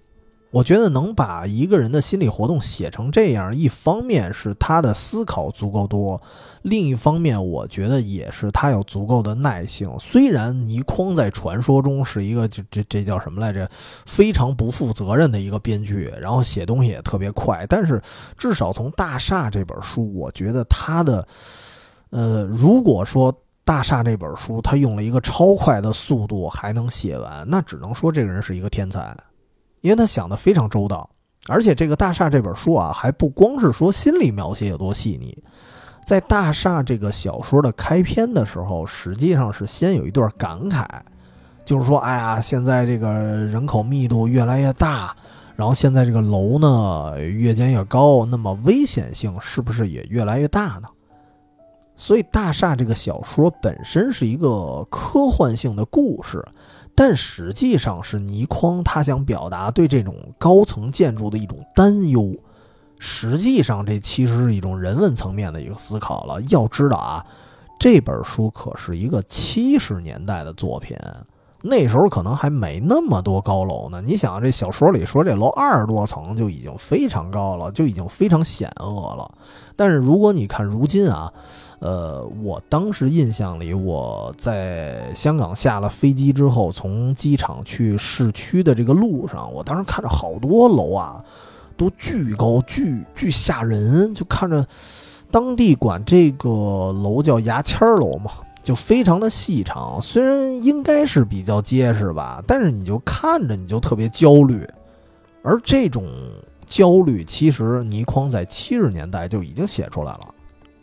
[0.51, 6.19] 我觉得能把一个人的心理活动写成这样，一方面是他的思考足够多，
[6.63, 9.87] 另一方面我觉得也是他有足够的耐性。
[9.99, 13.69] 虽然倪匡在传说中是一个这这这叫什么来着，
[14.07, 18.01] 非常不负责任的一个编剧，然后写东西也特别快，但是
[18.35, 21.27] 至少从《大厦》这本书，我觉得他的，
[22.09, 23.31] 呃，如果说
[23.63, 29.15] 《大厦》这本书他用了一个超快的速度还能写完，那只能说这个人是一个天才。
[29.81, 31.09] 因为他想的非常周到，
[31.47, 35.37] 而且这个《大厦》这本书啊，还不光是说心理描写有多细腻，
[36.05, 40.85] 在《大厦》这个小说的开篇的时候，实际上是先有一段感慨，
[41.65, 45.15] 就是说，哎呀，现在这个人口密度越来越大，
[45.55, 50.87] 然后现在这个楼呢越建越高，那么危险性是不是也越来越大呢？
[51.95, 56.41] 所以，《大厦》这个小说本身是一个科幻性的故事。
[56.99, 62.35] 但实际上是倪匡他想表达对这种高层建筑的一种担忧，
[62.99, 66.41] 实际上这其实是一种人文层面的一个思考了。
[66.49, 67.25] 要知道啊，
[67.79, 70.97] 这本书可是一个七十年代的作品
[71.61, 74.01] 那时候可能还没那么多高楼呢。
[74.01, 79.31] 你想，这小说里说这楼二十多层就已经非常高了，就已经非常险恶了。
[79.77, 81.31] 但是如果你看如今啊，
[81.79, 91.23] 呃，我当时印象里，我在香港下了飞机之后，从机场去市区的这个路上，我当时看着好多楼啊，
[91.77, 94.67] 都巨高、巨巨吓人，就看着
[95.31, 96.49] 当地管这个
[96.91, 98.31] 楼叫牙签儿楼嘛。
[98.61, 104.67] 就非常的细长，虽然应该是比较结实吧，但是你就看着你就特别焦虑，
[105.41, 106.05] 而这种
[106.67, 110.27] 焦虑其实倪匡在七十年代就已经写出来了。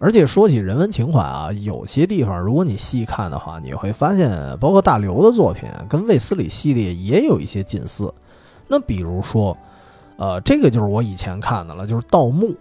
[0.06, 8.08] 而且说起人文情怀啊，有些地方如果你细看的话，你会发现，包括大刘的作品跟卫斯理系列也有一些近似。
[8.68, 9.58] 那比如说，
[10.16, 12.54] 呃，这个就是我以前看的了，就是盗墓。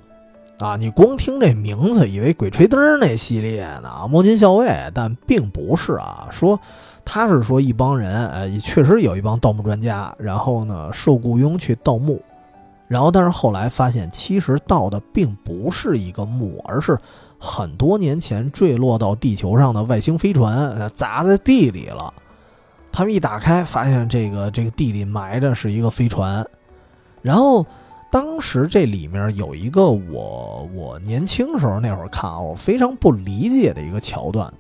[0.57, 6.27] 啊，你光听这名字，以为《鬼吹灯》那系列呢，摸金校尉，但并不是啊。
[6.31, 6.59] 说
[7.03, 12.19] 他是说一帮人，呃，确实有一帮盗墓专家，然后呢受雇佣去盗墓，
[12.87, 16.97] 然后但是后来发现，其实盗的并不是一个墓，而是
[17.45, 22.13] 很多年前坠落到地球上的外星飞船砸在地里了。
[22.91, 26.45] 他们一打开，发现这个这个地里埋着是一个飞船，
[27.21, 27.65] 然后。
[28.11, 34.53] 当时这里面有一个我我年轻时候那会儿看啊，我非常不理解的一个桥段，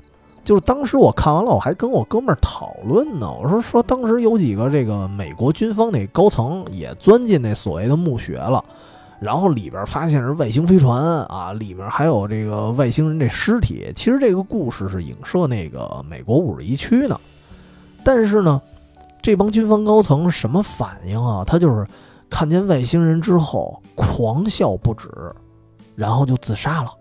[0.43, 3.31] 就是当时我看完了，我还跟我哥们儿讨论呢。
[3.31, 8.61] 我说说当时有几个这个美国军方那高层也钻进那所谓的墓穴了，
[9.19, 13.91] 然后里边发现是外星飞船啊，里边还有这个外星人这尸体。
[13.95, 17.19] 其实这个故事是影射那个美国五十一区呢，
[18.03, 18.61] 但是呢，
[19.21, 21.43] 这帮军方高层什么反应啊？
[21.45, 21.85] 他就是。
[22.27, 25.07] 看见外星人之后狂笑不止，
[25.95, 26.91] 然后就自杀了。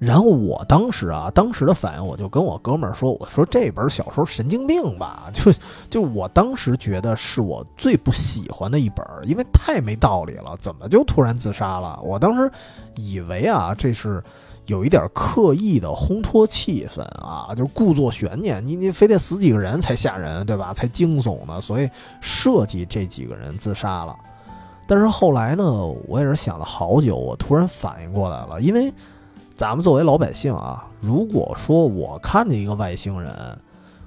[0.00, 5.28] 然后我当时啊，当时的反应我就跟我哥们儿说：“我说这本小说神经病吧？
[5.30, 5.52] 就
[5.90, 12.00] 就我当时觉得是我最不喜欢的一本，因为太没道理了，怎么就突然自杀了？
[12.02, 12.50] 我当时
[12.96, 14.22] 以为啊，这是
[14.64, 20.72] 有一点刻意的烘托气氛啊，就是故作悬念，你你非得死几个人才吓人，对吧？
[20.72, 21.86] 才惊悚呢，所以
[22.22, 24.16] 设计这几个人自杀了。”
[24.88, 28.90] 但是后来呢，我也是想了好久，我突然反应过来了，因为
[29.60, 33.30] 咱们作为老百姓啊，如果说我看见一个外星人，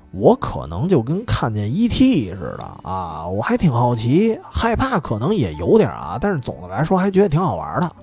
[0.09, 7.95] 我可能就跟看见 ET 似的啊，我还挺好奇，害怕可能也有点啊，但是总的来说还觉得挺好玩的。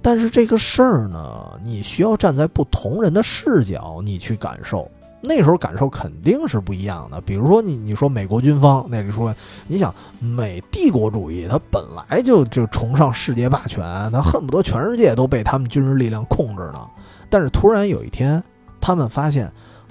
[0.00, 4.90] 但是这个事儿呢，你需要站在不同人的视角，你去感受。
[5.20, 7.20] 那时候感受肯定是不一样的。
[7.22, 9.34] 比如说，你你说美国军方那里说，
[9.66, 16.86] 你想美帝国主义，它本来就就崇尚世界霸权，它恨不得全世界都被他们军事力量控制呢。
[17.28, 18.42] 但是突然有一天，
[18.80, 19.50] 他们发现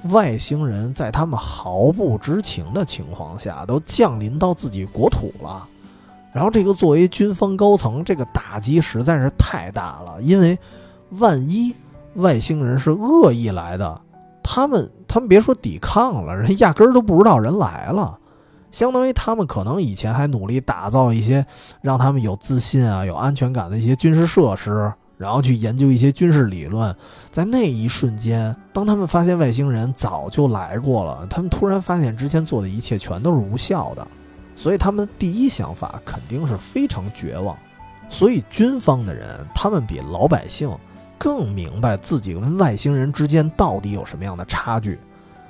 [0.09, 5.67] 外星人在他们毫不知情的情况下都降临到自己国土了。
[6.31, 10.57] 然后这个作为军方高层，这个打击实在是太大了，因为
[11.11, 11.73] 万一
[12.15, 14.01] 外星人是恶意来的。
[14.47, 18.15] 他们，他们别说抵抗了，人压根儿都不知道人来了，
[18.69, 21.43] 相当于他们可能以前还努力打造一些
[21.81, 26.95] 让他们有自信啊、有安全感的一些军事设施，然后去研究一些军事理论。
[27.31, 34.07] 在那一瞬间，当他们发现外星人早就来过了，他们突然发现之前做的一切全都是无效的，
[34.55, 37.57] 所以他们第一想法肯定是非常绝望。
[38.09, 40.69] 所以军方的人，他们比老百姓。
[41.17, 44.99] 更明白自己跟外星人之间到底有什么样的差距，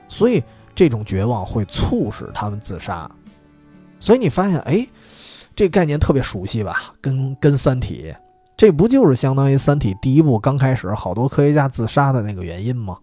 [0.08, 0.44] 所以
[0.74, 3.10] 这种绝望会促使他们自杀。
[4.00, 4.88] 所以你发现，哎，
[5.56, 6.94] 这概念特别熟悉吧？
[7.02, 8.14] 跟跟《三体》，
[8.56, 12.98] 这不就是相当于《三体》第一部刚开始好多科学家自杀的那个原因吗？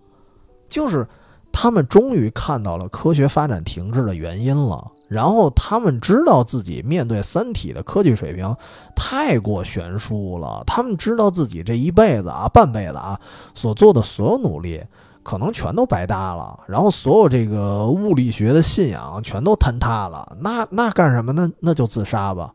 [0.68, 1.06] 就是
[1.50, 4.90] 他们终于看到了科学发展停滞的原因了。
[5.12, 8.56] 然后他们知道自己面对《三体》的科技水平
[8.96, 13.20] 太过悬殊了，他们知道自己这一辈子啊、半辈子啊
[13.54, 14.82] 所做的所有努力
[15.22, 20.36] 可能全都白搭了，然后所有这个物理学的信仰全都坍塌了。
[20.40, 21.48] 那那干什么呢？
[21.60, 22.52] 那就自杀吧。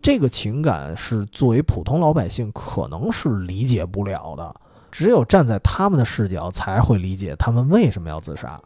[0.00, 4.54] 这个情感是作为普通老百姓可能是理解不了的，
[4.92, 8.60] 只有站在他们的视角才会理解他们为什么要自杀。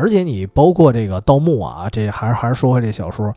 [0.00, 3.32] 而且你包括这个盗墓啊，这还是还是说回这小说，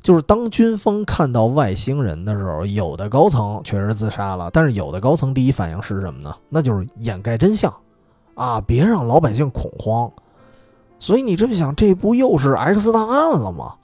[0.00, 6.34] 就是当军方看到外星人的时候，有的高层确实自杀了，但是有的高层第一反应是什么呢？
[6.48, 7.74] 那就是掩盖真相，
[8.34, 10.10] 啊，别让老百姓恐慌。
[10.98, 13.74] 所以你这么想，这不又是 X 档案了吗？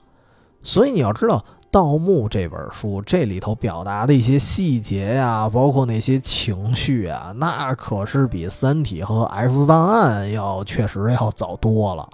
[0.63, 1.37] 所以你要知道。
[1.73, 12.07] 《盗墓》这本书，这里头表达的一些细节呀，包括那些情绪啊，那可是比《三体》和《X 档案》要确实要早多了。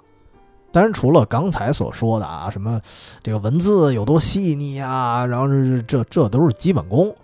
[0.72, 2.80] 当然，除了刚才所说的啊，什么
[3.22, 7.14] 这个文字有多细腻啊，然后这这这都是基本功。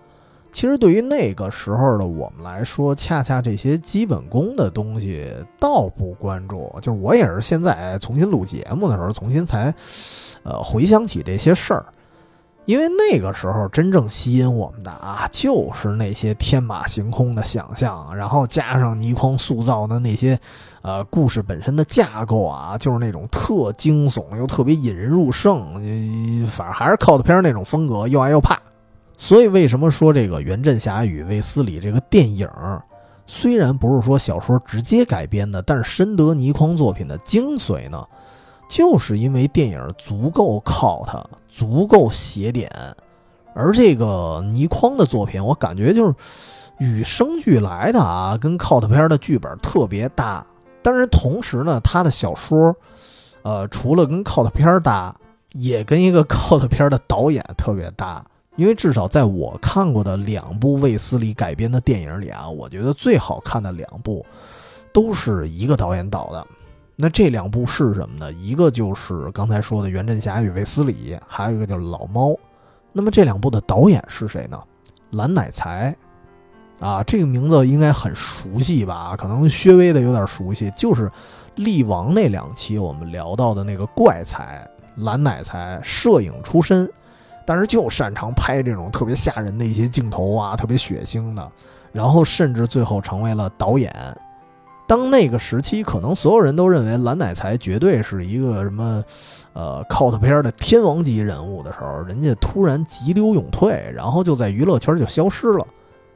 [0.52, 6.70] 其实对于那个时候的我们来说，恰恰这些基本功的东西倒不关注。
[6.82, 9.74] 就是我也是现在重新录节目的时候，重新才
[10.42, 11.86] 呃回想起这些事儿。
[12.66, 20.38] 因为那个时候真正吸引我们的啊，就是那些天马行空的想象，然后加上倪匡塑造的那些，
[20.82, 25.74] 呃，故事本身的架构啊，就是那种特惊悚又特别引人入胜，
[26.48, 28.60] 反正还是靠的片那种风格，又爱又怕。
[29.16, 32.48] 所以为什么说这个《原振侠与卫斯理》这个电影，
[33.26, 38.04] 虽然不是说小说直接改编的，但是深得倪匡作品的精髓呢？
[38.68, 42.70] 就是因为电影足够靠它，足够写点，
[43.54, 46.14] 而这个倪匡的作品，我感觉就是
[46.78, 50.44] 与生俱来的啊，跟靠特片的剧本特别搭。
[50.82, 52.74] 但是同时呢，他的小说，
[53.42, 55.14] 呃，除了跟靠特片搭，
[55.52, 58.24] 也跟一个靠特片的导演特别搭。
[58.56, 64.24] 因为至少在我看过的两部卫斯理改编的电影里啊，我觉得最好看的两部，
[64.94, 66.46] 都是一个导演导的。
[66.98, 68.32] 那这两部是什么呢？
[68.32, 72.30] 一个就是刚才说的《袁振侠与卫斯理》，还有一个就是《老猫》。
[72.90, 74.58] 那么这两部的导演是谁呢？
[75.10, 75.94] 蓝乃才，
[76.80, 79.14] 啊，这个名字应该很熟悉吧？
[79.14, 81.12] 可能稍微的有点熟悉，就是
[81.56, 84.66] 力王那两期我们聊到的那个怪才
[84.96, 86.90] 蓝乃才，摄影出身，
[87.44, 91.52] 但是就擅长拍这种特别吓人的一些镜头啊，特别血腥的，
[91.92, 93.94] 然后甚至最后成为了导演。
[94.86, 99.04] 当那个时期，可能所有人都认为蓝乃才绝对是一个什么，
[99.52, 105.66] 呃，cult 片的天王级人物的时候，人家突然急流勇退，然后就在娱乐圈就消失了。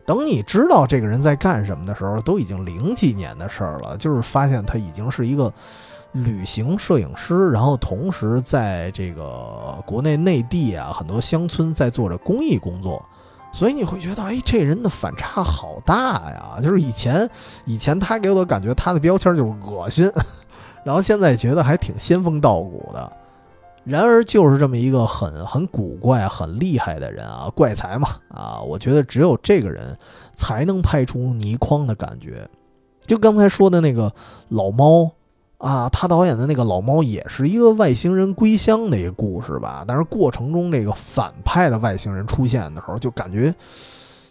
[0.07, 3.97] 等你知道这个人在干什么的时候，都已经零几年的事儿了。
[3.97, 5.53] 就是发现他已经是一个
[6.13, 13.05] 旅行摄影师，然后同时在这个国内内地啊很多乡村在做着公益工作。
[13.53, 16.61] 所以你会觉得，哎，这人的反差好大呀！
[16.63, 17.29] 就是以前，
[17.65, 20.11] 以前他给我的感觉，他的标签就是恶心，
[20.85, 23.13] 然后现在觉得还挺仙风道骨的。
[23.83, 28.61] 然而，就是这么一个很很古怪、 很厉害的人啊，怪才嘛啊！
[28.61, 29.97] 我觉得只有这个人
[30.35, 32.49] 才能拍出倪匡的感觉。
[33.07, 34.13] 就刚才说的那个
[34.49, 35.11] 老猫。
[35.61, 39.85] 啊，他导演的那个老猫也是一个外星人归乡的一个故事吧？
[39.87, 43.55] 但是过程中这个反派的外星人出现的时候，就感觉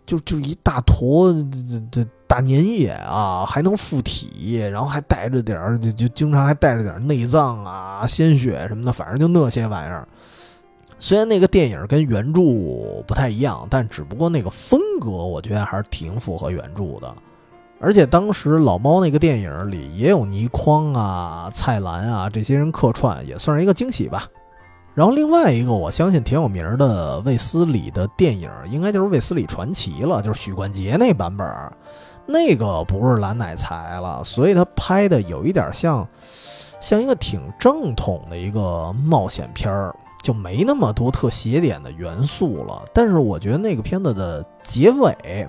[0.07, 10.07] 就就一大坨这这大粘液啊，还能附体，然后还带着点儿，就就经常还带着点内脏啊、鲜血什么的，反正就那些玩意儿。
[10.97, 12.41] 虽然那个电影跟原著
[13.05, 17.15] 不太一样，但只不过那个风格，我觉得还是挺符合原著的。
[17.81, 24.27] 而且当时老猫那个电影里也有倪匡啊、蔡澜啊这些人客串，也算是一个惊喜吧。
[24.93, 31.47] 然后另外一个我相信挺有名的卫斯理的电影，应该就是《卫斯理传奇》了，就是许冠杰那版本。
[32.25, 36.05] 那个不是蓝乃才了，所以他拍的有一点像，
[36.81, 42.83] 像一个挺正统的一个冒险片儿，就没那么多特写点的元素了。
[42.93, 45.47] 但是我觉得那个片子的结尾。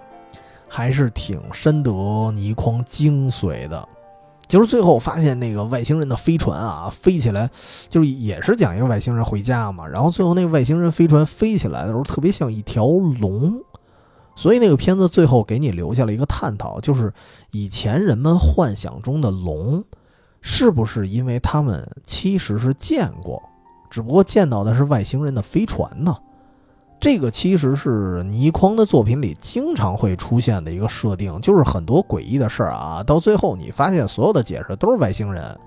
[0.73, 1.91] 还是挺深得
[2.31, 3.89] 倪匡精髓的，
[4.47, 7.51] 就是最后发现那个外星人的飞船啊，飞起来，
[7.89, 9.85] 就是也是讲一个外星人回家嘛。
[9.85, 13.61] 然后最后那个外星人飞船飞起来的时候，特别像一条龙，
[14.37, 17.13] 所以那个片子最后给你留下了一个探讨，就是
[17.51, 19.85] 以前人们幻想中的龙，
[20.41, 23.43] 是不是因为他们其实是见过，
[23.91, 26.17] 只不过见到的是外星人的飞船呢？
[27.01, 35.59] 这个其实是倪匡的作品里经常会出现的一个设定，就是很多诡异的事儿啊，到最后你发现所有的解释都是外星人。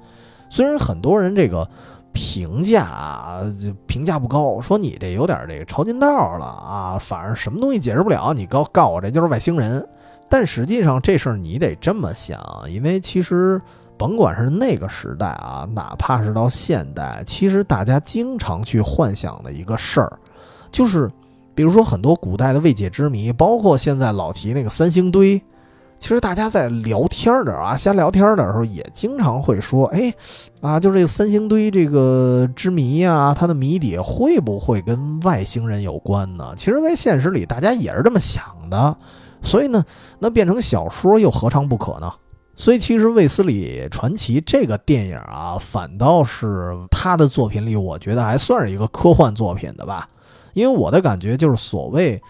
[0.48, 1.68] 虽然很多人这个
[2.12, 3.42] 评价啊
[3.88, 6.08] 评价不高，说你这有点这个抄近道
[6.38, 9.84] 了啊，反而什么东西解释不了，你告告我这就是外星人。
[10.30, 12.40] 但实际上这事儿你得这么想，
[12.70, 13.60] 因为其实
[13.98, 20.20] 甭管是那个时代啊，哪怕是到现代，其实大家经常去幻想的一个事儿，
[20.72, 21.10] 就是。
[21.56, 25.42] 比如说很多古代的未解之谜，包括现在老提那个三星堆，
[26.00, 30.14] 其实大家在聊天的啊，瞎聊天的时候也经常会说，哎，
[30.62, 36.54] 啊，就这个三星堆这个之谜呀，它的谜底会不会跟外星人有关呢？
[36.58, 38.98] 其实，在现实里大家也是这么想的，
[39.42, 39.86] 所以呢，
[40.20, 42.12] 那变成小说又何尝不可呢？
[42.56, 50.08] 所以，其实《卫斯理传奇》这个电影啊，反倒是他的作品里，我觉得还算是一个科幻作品的吧。
[50.54, 52.22] 因为我的感觉就是，所谓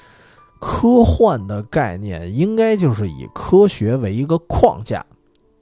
[0.60, 5.06] 科幻的概念，应该就是以科学为一个框架，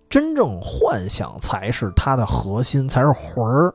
[0.09, 3.73] 真正幻想才是它的核心，才是魂儿。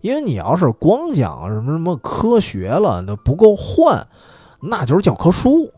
[0.00, 4.06] 因为你要是光讲什么什么科学了，那不够换，
[4.60, 5.70] 那就是教科书。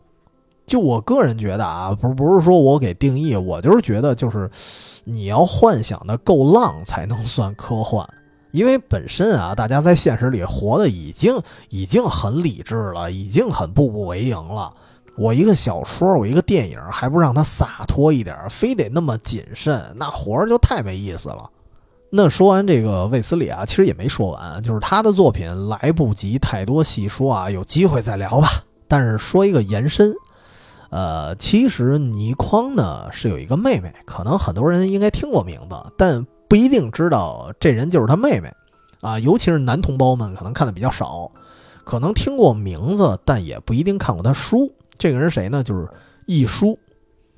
[0.65, 4.49] 就我个人觉得啊，不不是说我给定义，我就是觉得就是
[5.05, 8.05] 你要幻想的够浪才能算科幻。
[8.51, 14.73] 因为本身啊，大家在现实里活的已经已经很理智了，已经很步步为营了。
[15.17, 21.49] 我一个小说，我一个电影，还不让他洒脱一点，非得那么谨慎，那活着就太没意思了。
[22.09, 28.47] 那说完这个卫斯理啊，其实也没说完，就是他的作品来不及太多细说啊，有机会再聊吧。
[28.87, 30.13] 但是说一个延伸，
[30.89, 36.25] 呃，其实倪匡呢是有一个妹妹，可能很多人应该听过名字，但。
[36.47, 38.53] 不一定知道这人就是他妹妹，
[39.01, 41.29] 啊，尤其是男同胞们可能看的比较少，
[41.83, 44.71] 可能听过名字，但也不一定看过他书。
[44.97, 45.63] 这个人谁呢？
[45.63, 45.87] 就是
[46.25, 46.77] 易舒，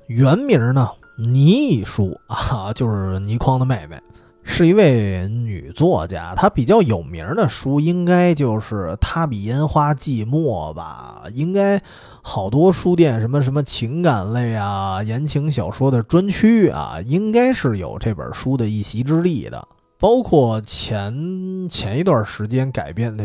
[0.06, 4.00] 原名呢倪亦舒啊，就是倪匡的妹妹。
[4.42, 11.24] 是一位女作家，她比较有名的书应该就是《她比烟花寂寞》吧？
[11.32, 11.80] 应该
[12.22, 19.66] 好多书店什么什么情感类啊、言情小说的专区啊，应该是有这本书的一席之地的。
[19.98, 23.22] 包括前前一段时间改编的，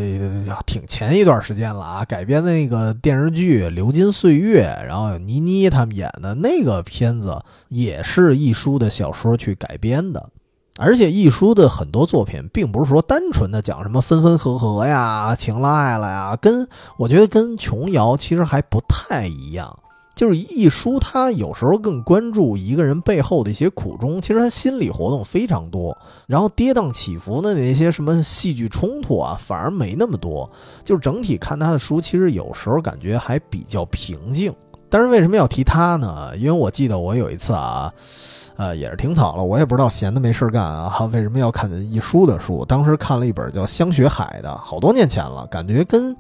[0.66, 10.30] 挺前一段时间了啊，改编的那个电视剧《流金岁月》，然后倪妮他们演的那个片子，也是一书的小说去改编的。
[10.78, 19.80] 而且易舒的很多作品，并不是说单纯的讲什么分分合合呀、情了爱了呀，跟我觉得跟琼瑶其实还不太一样。
[20.16, 25.98] 就是易舒他有时候更关注一个人背后的一些苦衷，其实他心理活动非常多。
[26.26, 30.50] 然后跌宕起伏的那些什么戏剧冲突啊，反而没那么多。
[30.86, 34.54] 就是整体看他的书，其实有时候感觉还比较平静。
[34.90, 36.32] 但是为什么要提他呢？
[36.38, 37.92] 因为我记得我有一次啊。
[38.58, 42.64] 呃，也是挺早了，我也不知道闲的没事干啊， 为什么要看一书的书？
[42.64, 46.14] 当时看了一本叫《香雪海》的，好多年前了，感觉跟《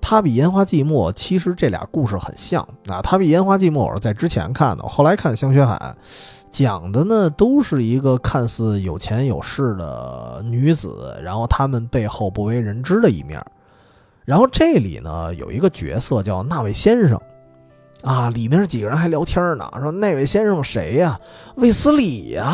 [0.00, 2.98] 他比烟花寂寞》其实这俩故事很像啊。
[3.02, 5.74] 《他比烟花寂寞》我是在之前看的，后来看《香雪海》，
[6.50, 13.44] 讲的呢都是一个看似有钱有势的女子，然后他们背后不为人知的一面。
[14.24, 17.20] 然后这里呢有一个角色叫那位先生。
[18.04, 21.18] 啊，里面几个人还聊天呢，说那位先生谁呀？
[21.56, 22.44] 卫斯理呀！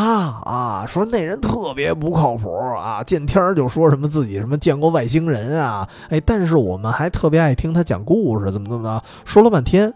[0.44, 9.92] 啊，说那人特别不靠谱啊，见天就说什么自己什么见过外星人啊，哎，但是我们还特别爱听他讲故事，怎么怎么的，说了半天。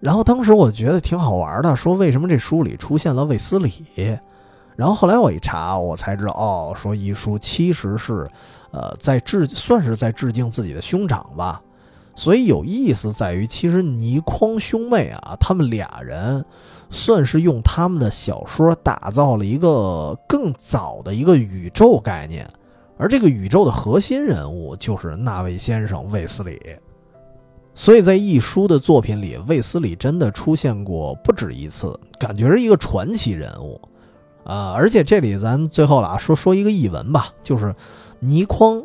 [0.00, 3.86] 然后当时我觉得挺好玩的，说为什么这书里出现了卫斯理？
[4.74, 8.28] 然后后来我一查，我才知道，哦，说一书其实是，
[8.72, 11.60] 呃，在致，算是在致敬自己的兄长吧。
[12.18, 16.44] 所以有意思在于，其实倪匡兄妹啊，他们俩人
[16.90, 22.44] 算是用他们的小说打造了一个更早的一个宇宙概念，
[22.96, 26.60] 而这个宇宙的核心人物就是那位先生卫斯理。
[27.72, 33.80] 所以在一书的作品里，卫斯理真的出现过不止一次，感觉是一个传奇人物
[34.42, 34.72] 啊！
[34.72, 37.72] 而且这里咱最后了啊说说一个译文吧，就是
[38.18, 38.82] 倪匡。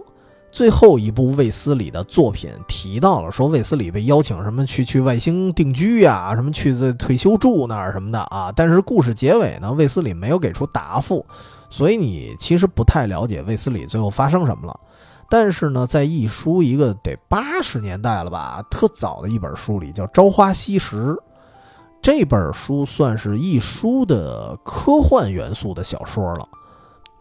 [0.53, 8.53] 最后一部卫斯理的作品提到了说，卫斯理被邀请什么去去外星定居呀，什么去在退休住那儿什么的啊。
[8.55, 11.25] 但是故事结尾呢，卫斯理没有给出答复，
[11.71, 14.80] 所以你其实不太了解卫斯理最后发生什么了。
[15.27, 20.97] 但是呢，在一书一个得八十年代了吧，特早的一本书里叫《朝花夕拾》，
[21.99, 26.47] 这本书算是一书的科幻元素的小说了。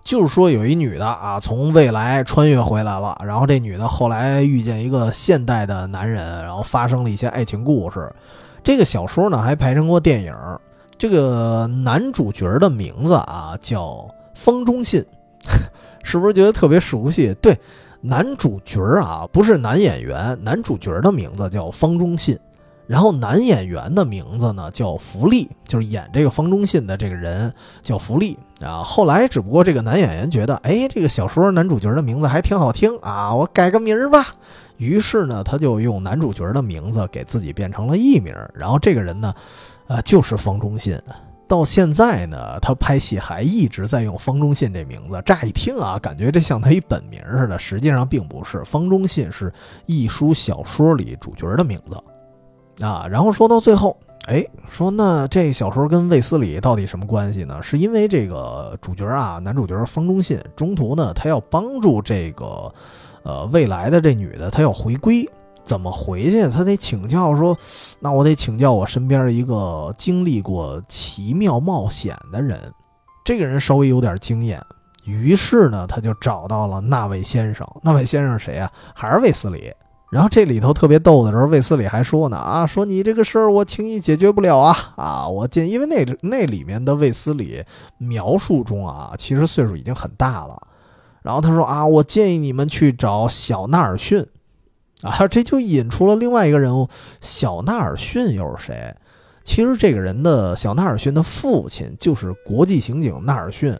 [0.04, 3.16] 就是说，有一女的啊，从未来穿越回来了。
[3.24, 8.12] 然后这女的后来遇见一个现代的男人，然后发生了一些爱情故事。
[8.64, 10.34] 这个小说呢，还拍成过电影。
[10.98, 15.04] 这个男主角的名字啊，叫方中信，
[16.02, 17.34] 是不是觉得特别熟悉？
[17.40, 17.58] 对，
[18.00, 22.38] 男主角啊，不是男演员，男主角的名字叫方中信。
[22.92, 27.50] 然后男演员的名字呢叫福利，就是演这个方中信的这个人
[27.82, 28.82] 叫福利啊。
[28.82, 34.26] 后来只不过这个男演员觉得，哎，这个小说男主角的名字还挺好听啊，我改个名儿吧。
[34.76, 38.34] 于是呢，他就用男主角的名字给自己变成了艺名。
[38.54, 39.34] 然后这个人呢，
[39.86, 41.00] 呃，就是方中信。
[41.48, 45.22] 到现在呢，他拍戏还一直在用方中信这名字。
[45.24, 48.62] 乍一听啊，感觉这像他一本名似的，实际上并不是。
[48.64, 49.50] 方中信是
[49.86, 51.96] 一书小说里主角的名字。
[52.80, 53.96] 啊，然后说到最后，
[54.26, 57.62] 哎，说那这小说跟卫斯理到底什么关系呢？
[57.62, 62.72] 是因为这个主角啊，男主角方中信中途呢，他要帮助这个，
[63.22, 65.28] 呃，未来的这女的，她要回归，
[65.64, 66.48] 怎么回去？
[66.48, 67.56] 他得请教说，
[68.00, 72.58] 那我得请教我身边一个经历过奇妙冒险的人，
[73.24, 74.60] 这个人稍微有点经验，
[75.04, 77.66] 于是呢，他就找到了那位先生。
[77.82, 78.72] 那位先生谁啊？
[78.94, 79.72] 还是卫斯理。
[80.12, 85.26] 然后这里头特别逗的时候，卫斯理还说呢啊，说你这个事儿我轻易解决不了啊啊！
[85.26, 87.64] 我建因为那那里面的卫斯理
[87.96, 90.68] 描述中啊，其实岁数已经很大了。
[91.22, 94.26] 然后他说啊，我建议你们去找小纳尔逊
[95.00, 96.90] 啊，这就引出了另外一个人物，
[97.22, 98.94] 小纳尔逊又是谁？
[99.44, 103.74] 其实这个人的小纳尔逊的父亲就是国际刑警纳尔逊。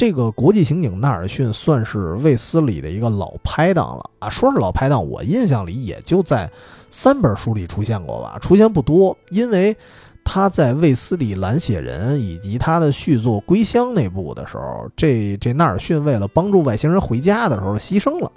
[0.00, 6.50] 这个国际刑警纳尔逊算是卫斯理的一个老拍档了啊，说是老拍档，我印象里也就在
[6.90, 9.76] 三本书里出现过吧，出现不多，因为
[10.24, 18.32] 他在卫斯理蓝血人以及他的续作归乡那部的时候，这这纳尔逊为了帮助外星人回家的时候牺牲了，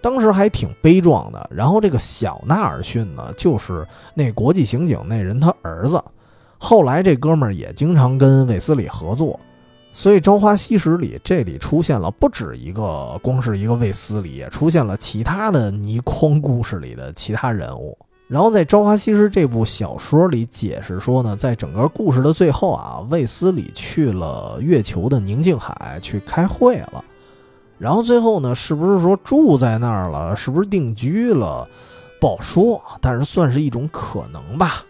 [0.00, 1.46] 当时还挺悲壮的。
[1.52, 6.02] 然后这个小纳尔逊呢，就是那国际刑警那人他儿子，
[6.56, 9.38] 后来这哥们儿也经常跟卫斯理合作。
[9.96, 17.96] 所以《朝花夕拾》里，这里出现了不止一个，光是一个卫斯理，也出现了其他的倪匡故事里的其他人物。
[18.28, 27.02] 然后在《朝花夕拾》这部小说里解释说呢，在整个故事的最后啊，卫斯理去了月球的宁静海去开会了。
[27.78, 30.36] 然后最后呢，是不是说住在那儿了？
[30.36, 31.66] 是不是定居了？
[32.20, 34.84] 不好说，但是算是一种可能吧。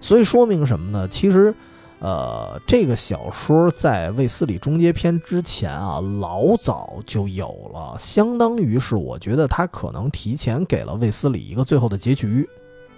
[0.00, 1.08] 所以说明什么呢？
[1.08, 1.52] 其实。
[1.98, 12.48] 呃，这个小说在卫斯理终结篇之前啊，老早就有了，相当于是我觉得他可能提前给了卫斯理一个最后的结局。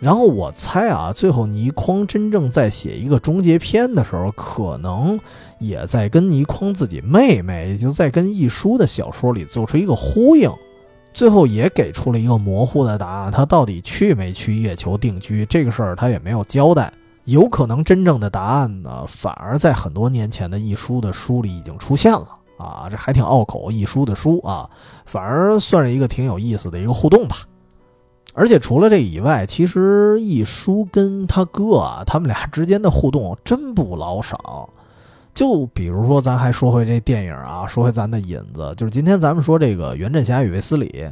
[0.01, 5.19] 然后我猜啊，最后倪匡真正在写一个终结篇的时候，可能
[5.59, 10.49] 也在跟倪匡自己妹妹，也就在跟一书的小说里做出一个呼应，
[11.12, 16.93] 最后也给出了一个模糊的答案，他到底去没去月球定居这个事儿，他也没有交代。
[17.29, 22.27] 有可能真正的答案呢，反而在很多年前的一书的书里已经出现了
[22.57, 23.71] 啊，这还挺拗口。
[23.71, 24.69] 一书的书啊，
[25.05, 27.37] 反而算是一个挺有意思的一个互动吧。
[28.33, 34.71] 而且除了这以外，其实一书跟他哥啊，他们俩之间的互动真不老少。
[35.35, 41.07] 就比如说，咱还说回这电影啊，说回咱的引子，就是今天咱们说这个袁振侠与卫斯理。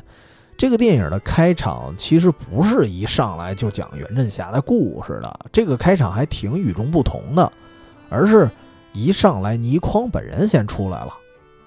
[0.56, 7.52] 这个电影的开场其实不是一上来就讲袁振侠的故事的，这个开场还挺与众不同的，
[8.08, 8.50] 而是
[8.92, 11.12] 一上来倪匡本人先出来了，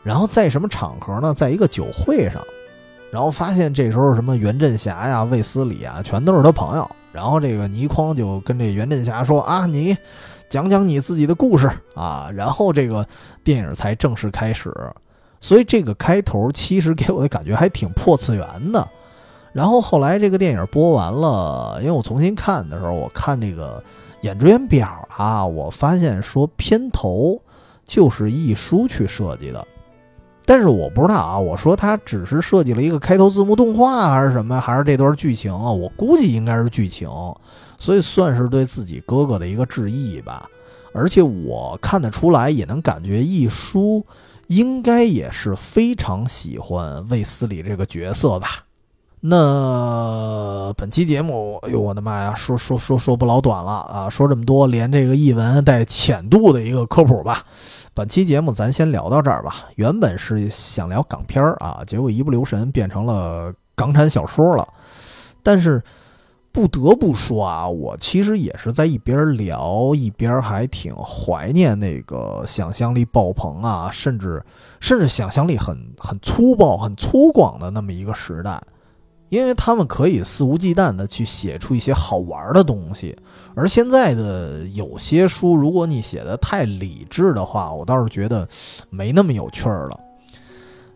[0.01, 1.33] 然后在什么场合呢？
[1.35, 2.43] 在一个酒会上，
[3.11, 9.95] 然后发现这时候什么袁振侠呀、卫斯理啊，全都是他朋友，然后这个倪匡就跟这袁振侠说啊，你
[10.49, 13.07] 讲讲你自己的故事啊，然后这个
[13.43, 14.73] 电影才正式开始。
[15.41, 18.87] 所以这个开头其实给我的感觉还挺破次元的，
[19.53, 23.81] 然后后来这个电影播完了，因为我重新看的时候，我看这个
[24.21, 27.41] 演职员表啊，我发现说片头
[27.85, 29.65] 就是一书去设计的，
[30.45, 35.71] 但是我不知道啊，我说他只是设计了一个开头字幕动画还是什么，还是这段剧情啊？
[35.71, 37.09] 我估计应该是剧情，
[37.77, 40.49] 所以算是对自己哥哥的一个致意吧。
[40.91, 44.05] 而且我看得出来，也能感觉一书。
[44.49, 48.47] 应该也是非常喜欢卫斯理这个角色吧？
[49.21, 54.09] 那本期节目，哎呦我的妈呀，说说说说不老短了啊！
[54.09, 57.43] 说这么多，连这个译文带浅度的一个科普吧。
[57.93, 59.65] 本期节目咱先聊到这儿吧。
[59.75, 64.67] 原本是想聊港片儿啊，结果一不留神变成了港产小说了。
[65.43, 65.81] 但是。
[66.51, 74.43] 不得不说啊，我其实也是在一边聊一边还挺怀念那个想象力爆棚啊，甚至
[74.79, 78.61] 甚至想象力很很粗暴、很粗犷的那么一个时代，
[79.29, 83.15] 因为他们可以肆无忌惮的去写出一些好玩的东西。
[83.53, 88.47] 而现在的有些书，如果你写的太理智的话，我倒是觉得
[88.89, 89.99] 没那么有趣儿了。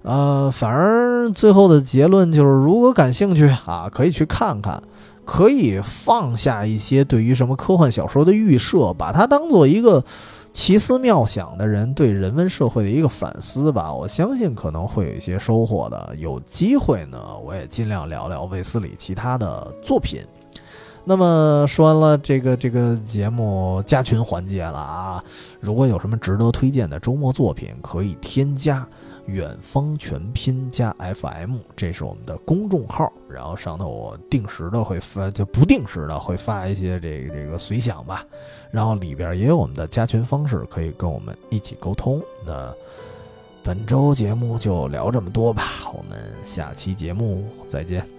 [0.02, 4.82] 呃，反而最后的结论就是，如果感兴趣啊，可以去看看。
[5.26, 10.04] 可以放下一些对于什么科幻小说的预设，把它当做一个
[10.52, 13.94] 奇思妙想的人对人文社会的一个反思吧。
[13.94, 16.14] 我相信可能会有一些收获的。
[16.18, 20.22] 有机会呢，我也尽量聊聊卫斯理其他的作品。
[21.06, 25.24] 那么说完了这个这个节目加群环节了啊，
[25.60, 28.88] 如果有什么值得推荐的周末作品，可以添加。
[29.28, 38.26] 远方全拼加 FM，这是我们的公众号，然后上头我定时的会发，就不定时的会发一些这个这个随想吧，
[38.72, 42.22] 然后里边也有我们的加群方式，可以跟我们一起沟通。
[42.46, 42.74] 那
[43.64, 45.64] 本周节目就聊这么多吧，
[45.94, 48.13] 我们下期节目再见。